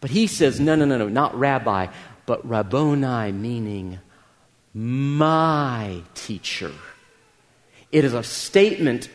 But 0.00 0.08
he 0.08 0.26
says, 0.26 0.58
no, 0.58 0.76
no, 0.76 0.86
no, 0.86 0.96
no, 0.96 1.10
not 1.10 1.38
rabbi, 1.38 1.88
but 2.24 2.48
rabboni, 2.48 3.32
meaning 3.32 3.98
my 4.74 6.02
teacher. 6.14 6.72
It 7.90 8.04
is 8.04 8.14
a 8.14 8.22
statement 8.22 9.08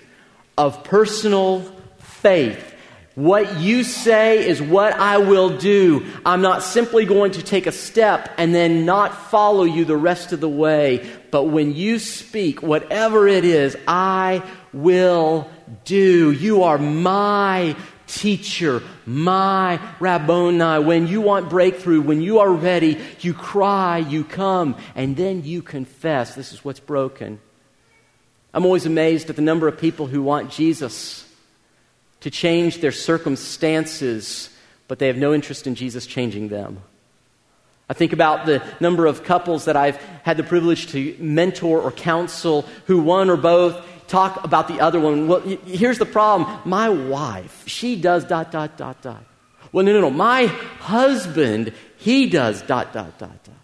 of 0.58 0.84
personal 0.84 1.62
faith. 2.00 2.76
What 3.15 3.60
you 3.60 3.84
say 3.84 4.48
is 4.48 4.62
what 4.62 4.93
I 4.93 5.17
will 5.17 5.58
do. 5.58 6.06
I'm 6.24 6.41
not 6.41 6.62
simply 6.62 7.06
going 7.06 7.32
to 7.32 7.41
take 7.41 7.65
a 7.65 7.72
step 7.72 8.32
and 8.38 8.54
then 8.54 8.86
not 8.86 9.30
follow 9.32 9.63
you 9.63 9.86
the 9.86 9.98
rest 9.98 10.34
of 10.34 10.39
the 10.39 10.50
way. 10.50 11.10
But 11.32 11.46
when 11.46 11.74
you 11.74 11.98
speak, 11.98 12.62
whatever 12.62 13.28
it 13.28 13.43
is, 13.43 13.76
I 13.88 14.43
will 14.72 15.50
do. 15.84 16.32
You 16.32 16.62
are 16.63 16.78
my 16.78 17.76
teacher, 18.08 18.82
my 19.06 19.80
Rabboni. 20.00 20.84
When 20.84 21.08
you 21.08 21.22
want 21.22 21.50
breakthrough, 21.50 22.02
when 22.02 22.22
you 22.22 22.39
are 22.39 22.52
ready, 22.52 23.00
you 23.20 23.34
cry, 23.34 24.00
you 24.00 24.24
come, 24.24 24.76
and 24.96 25.15
then 25.15 25.43
you 25.43 25.62
confess 25.62 26.34
this 26.34 26.54
is 26.54 26.65
what's 26.65 26.80
broken. 26.80 27.39
I'm 28.54 28.65
always 28.65 28.86
amazed 28.86 29.30
at 29.30 29.36
the 29.36 29.41
number 29.41 29.67
of 29.67 29.78
people 29.78 30.08
who 30.08 30.24
want 30.24 30.50
Jesus 30.50 31.32
to 32.22 32.32
change 32.32 32.82
their 32.82 32.91
circumstances, 32.91 34.50
but 34.88 35.00
they 35.00 35.08
have 35.08 35.17
no 35.17 35.34
interest 35.34 35.67
in 35.67 35.76
Jesus 35.76 36.08
changing 36.08 36.48
them. 36.48 36.82
I 37.89 37.93
think 37.93 38.12
about 38.12 38.46
the 38.46 38.63
number 38.80 39.06
of 39.06 39.24
couples 39.24 39.65
that 39.65 39.78
I've 39.78 39.98
had 40.24 40.38
the 40.38 40.43
privilege 40.43 40.88
to 40.88 41.15
mentor 41.20 41.80
or 41.80 41.91
counsel 41.91 42.65
who 42.86 43.02
one 43.02 43.30
or 43.30 43.38
both 43.38 43.86
talk 44.08 44.43
about 44.43 44.67
the 44.67 44.80
other 44.80 45.00
one. 45.00 45.28
Well, 45.28 45.41
here's 45.41 45.98
the 45.98 46.06
problem. 46.06 46.62
My 46.65 46.89
wife, 46.89 47.63
she 47.67 47.96
does 47.96 48.24
dot, 48.26 48.52
dot, 48.52 48.78
dot, 48.78 49.02
dot. 49.02 49.24
Well, 49.72 49.86
no, 49.86 49.93
no, 49.93 50.02
no. 50.02 50.10
My 50.10 50.46
husband, 50.80 51.74
he 51.98 52.30
does 52.30 52.62
dot, 52.62 52.93
dot, 52.93 53.17
dot, 53.17 53.43
dot. 53.43 53.56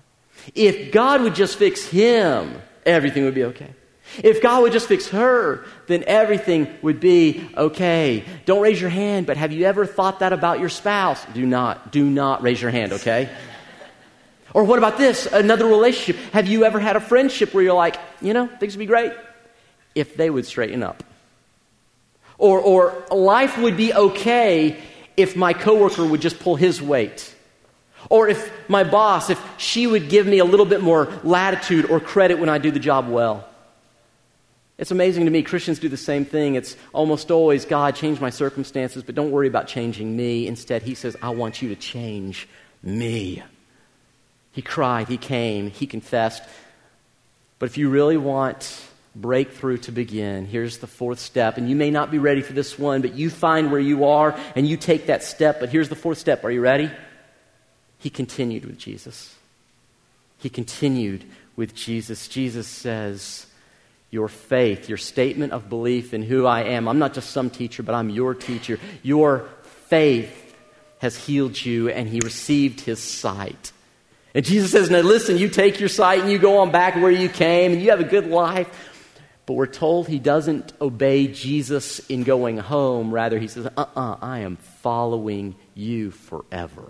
If 0.54 0.92
God 0.92 1.22
would 1.22 1.36
just 1.36 1.58
fix 1.58 1.86
him, 1.88 2.62
everything 2.86 3.24
would 3.24 3.36
be 3.36 3.46
okay. 3.46 3.74
If 4.22 4.42
God 4.42 4.64
would 4.64 4.74
just 4.74 4.88
fix 4.88 5.08
her, 5.10 5.66
then 5.88 6.04
everything 6.06 6.68
would 6.82 7.00
be 7.00 7.50
okay. 7.56 8.24
Don't 8.46 8.62
raise 8.62 8.80
your 8.80 8.90
hand, 8.90 9.26
but 9.26 9.38
have 9.38 9.52
you 9.52 9.66
ever 9.66 9.86
thought 9.86 10.20
that 10.20 10.34
about 10.34 10.60
your 10.60 10.70
spouse? 10.70 11.26
Do 11.34 11.46
not, 11.46 11.92
do 11.92 12.04
not 12.04 12.44
raise 12.44 12.62
your 12.62 12.70
hand, 12.70 12.94
okay? 12.94 13.30
Or 14.54 14.66
what 14.66 14.78
about 14.78 14.98
this? 14.98 15.26
Another 15.26 15.66
relationship. 15.66 16.22
Have 16.34 16.48
you 16.48 16.64
ever 16.64 16.80
had 16.80 16.96
a 16.96 17.00
friendship 17.00 17.54
where 17.54 17.64
you're 17.64 17.74
like, 17.74 17.98
you 18.22 18.34
know, 18.34 18.48
things 18.60 18.76
would 18.76 18.80
be 18.80 18.86
great? 18.86 19.14
If 19.96 20.16
they 20.16 20.30
would 20.30 20.46
straighten 20.46 20.84
up. 20.84 21.04
Or, 22.38 22.60
or 22.60 23.06
life 23.12 23.58
would 23.58 23.78
be 23.78 23.94
okay 23.94 24.82
if 25.16 25.36
my 25.36 25.54
coworker 25.54 26.06
would 26.06 26.22
just 26.22 26.40
pull 26.40 26.56
his 26.56 26.82
weight. 26.82 27.34
Or 28.10 28.28
if 28.28 28.52
my 28.70 28.84
boss, 28.84 29.30
if 29.30 29.42
she 29.58 29.88
would 29.88 30.10
give 30.10 30.28
me 30.28 30.40
a 30.40 30.46
little 30.46 30.66
bit 30.66 30.82
more 30.82 31.12
latitude 31.24 31.86
or 31.90 32.00
credit 32.00 32.40
when 32.40 32.50
I 32.50 32.58
do 32.58 32.72
the 32.72 32.80
job 32.80 33.08
well. 33.08 33.48
It's 34.78 34.92
amazing 34.92 35.26
to 35.26 35.32
me. 35.32 35.44
Christians 35.44 35.80
do 35.80 35.88
the 35.88 35.98
same 35.98 36.26
thing. 36.26 36.56
It's 36.56 36.76
almost 36.92 37.32
always, 37.32 37.64
God, 37.64 37.96
change 37.96 38.20
my 38.20 38.32
circumstances, 38.32 39.04
but 39.04 39.16
don't 39.16 39.32
worry 39.32 39.48
about 39.48 39.68
changing 39.68 40.18
me. 40.18 40.48
Instead, 40.48 40.82
He 40.82 40.96
says, 40.96 41.16
I 41.22 41.30
want 41.30 41.62
you 41.62 41.70
to 41.70 41.76
change 41.76 42.48
me. 42.82 43.44
He 44.52 44.62
cried, 44.62 45.08
He 45.08 45.18
came, 45.18 45.70
He 45.70 45.86
confessed. 45.88 46.44
But 47.60 47.68
if 47.68 47.78
you 47.78 47.90
really 47.90 48.18
want 48.18 48.84
breakthrough 49.16 49.78
to 49.78 49.92
begin, 49.92 50.46
here's 50.46 50.80
the 50.80 50.88
fourth 50.88 51.20
step. 51.20 51.58
And 51.58 51.70
you 51.70 51.76
may 51.76 51.92
not 51.92 52.12
be 52.12 52.18
ready 52.18 52.42
for 52.42 52.54
this 52.54 52.80
one, 52.80 53.02
but 53.02 53.14
you 53.14 53.30
find 53.30 53.72
where 53.72 53.80
you 53.80 54.06
are 54.06 54.38
and 54.56 54.68
you 54.68 54.78
take 54.78 55.08
that 55.08 55.24
step. 55.24 55.60
But 55.60 55.70
here's 55.70 55.90
the 55.90 55.96
fourth 55.96 56.18
step. 56.18 56.44
Are 56.44 56.52
you 56.52 56.62
ready? 56.62 56.90
He 58.00 58.10
continued 58.10 58.66
with 58.66 58.78
Jesus. 58.78 59.36
He 60.40 60.50
continued 60.50 61.24
with 61.56 61.74
Jesus. 61.74 62.28
Jesus 62.28 62.68
says, 62.68 63.46
Your 64.12 64.28
faith, 64.28 64.90
your 64.90 64.98
statement 64.98 65.54
of 65.54 65.70
belief 65.70 66.14
in 66.14 66.24
who 66.24 66.46
I 66.46 66.64
am, 66.64 66.88
I'm 66.88 67.00
not 67.00 67.14
just 67.14 67.30
some 67.30 67.50
teacher, 67.50 67.84
but 67.84 67.96
I'm 67.96 68.10
your 68.10 68.34
teacher. 68.34 68.80
Your 69.04 69.48
faith 69.88 70.56
has 71.00 71.16
healed 71.16 71.64
you, 71.64 71.90
and 71.90 72.10
he 72.10 72.20
received 72.22 72.82
his 72.82 73.00
sight. 73.00 73.72
And 74.36 74.44
Jesus 74.44 74.72
says, 74.72 74.90
Now 74.90 75.02
listen, 75.02 75.38
you 75.38 75.48
take 75.48 75.80
your 75.80 75.90
sight 75.90 76.22
and 76.22 76.32
you 76.32 76.40
go 76.40 76.58
on 76.58 76.72
back 76.72 76.96
where 76.96 77.12
you 77.12 77.30
came, 77.30 77.74
and 77.74 77.82
you 77.82 77.92
have 77.92 78.00
a 78.00 78.06
good 78.06 78.28
life. 78.28 78.92
But 79.46 79.54
we're 79.54 79.66
told 79.66 80.08
he 80.08 80.20
doesn't 80.20 80.72
obey 80.80 81.28
Jesus 81.28 82.00
in 82.08 82.24
going 82.24 82.58
home. 82.58 83.14
Rather, 83.14 83.38
he 83.40 83.48
says, 83.48 83.66
Uh 83.66 83.72
uh-uh, 83.76 84.12
uh 84.14 84.18
I 84.22 84.40
am 84.40 84.56
following 84.56 85.56
you 85.76 86.12
forever. 86.12 86.90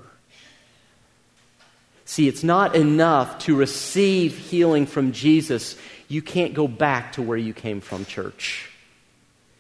See, 2.06 2.28
it's 2.28 2.44
not 2.44 2.76
enough 2.76 3.40
to 3.40 3.56
receive 3.56 4.38
healing 4.38 4.86
from 4.86 5.14
Jesus. 5.14 5.76
You 6.08 6.22
can't 6.22 6.54
go 6.54 6.68
back 6.68 7.14
to 7.14 7.24
where 7.24 7.38
you 7.38 7.54
came 7.54 7.82
from, 7.82 8.06
church. 8.06 8.70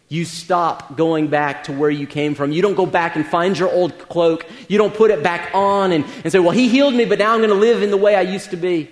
You 0.09 0.25
stop 0.25 0.95
going 0.95 1.29
back 1.29 1.63
to 1.63 1.71
where 1.73 1.89
you 1.89 2.05
came 2.05 2.35
from. 2.35 2.51
You 2.51 2.61
don't 2.61 2.75
go 2.75 2.85
back 2.85 3.15
and 3.15 3.25
find 3.25 3.57
your 3.57 3.71
old 3.71 3.97
cloak. 3.97 4.45
You 4.67 4.77
don't 4.77 4.93
put 4.93 5.09
it 5.09 5.23
back 5.23 5.55
on 5.55 5.91
and, 5.91 6.05
and 6.23 6.31
say, 6.31 6.37
Well, 6.37 6.51
he 6.51 6.69
healed 6.69 6.93
me, 6.93 7.05
but 7.05 7.17
now 7.17 7.33
I'm 7.33 7.39
going 7.39 7.49
to 7.49 7.55
live 7.55 7.81
in 7.81 7.89
the 7.89 7.97
way 7.97 8.13
I 8.13 8.21
used 8.21 8.51
to 8.51 8.57
be. 8.57 8.91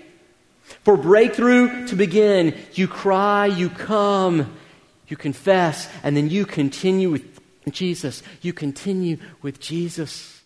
For 0.83 0.97
breakthrough 0.97 1.87
to 1.87 1.95
begin, 1.95 2.57
you 2.73 2.87
cry, 2.87 3.45
you 3.45 3.69
come, 3.69 4.57
you 5.07 5.17
confess, 5.17 5.89
and 6.03 6.15
then 6.15 6.29
you 6.29 6.45
continue 6.45 7.09
with 7.09 7.39
Jesus. 7.69 8.23
You 8.41 8.53
continue 8.53 9.17
with 9.41 9.59
Jesus. 9.59 10.40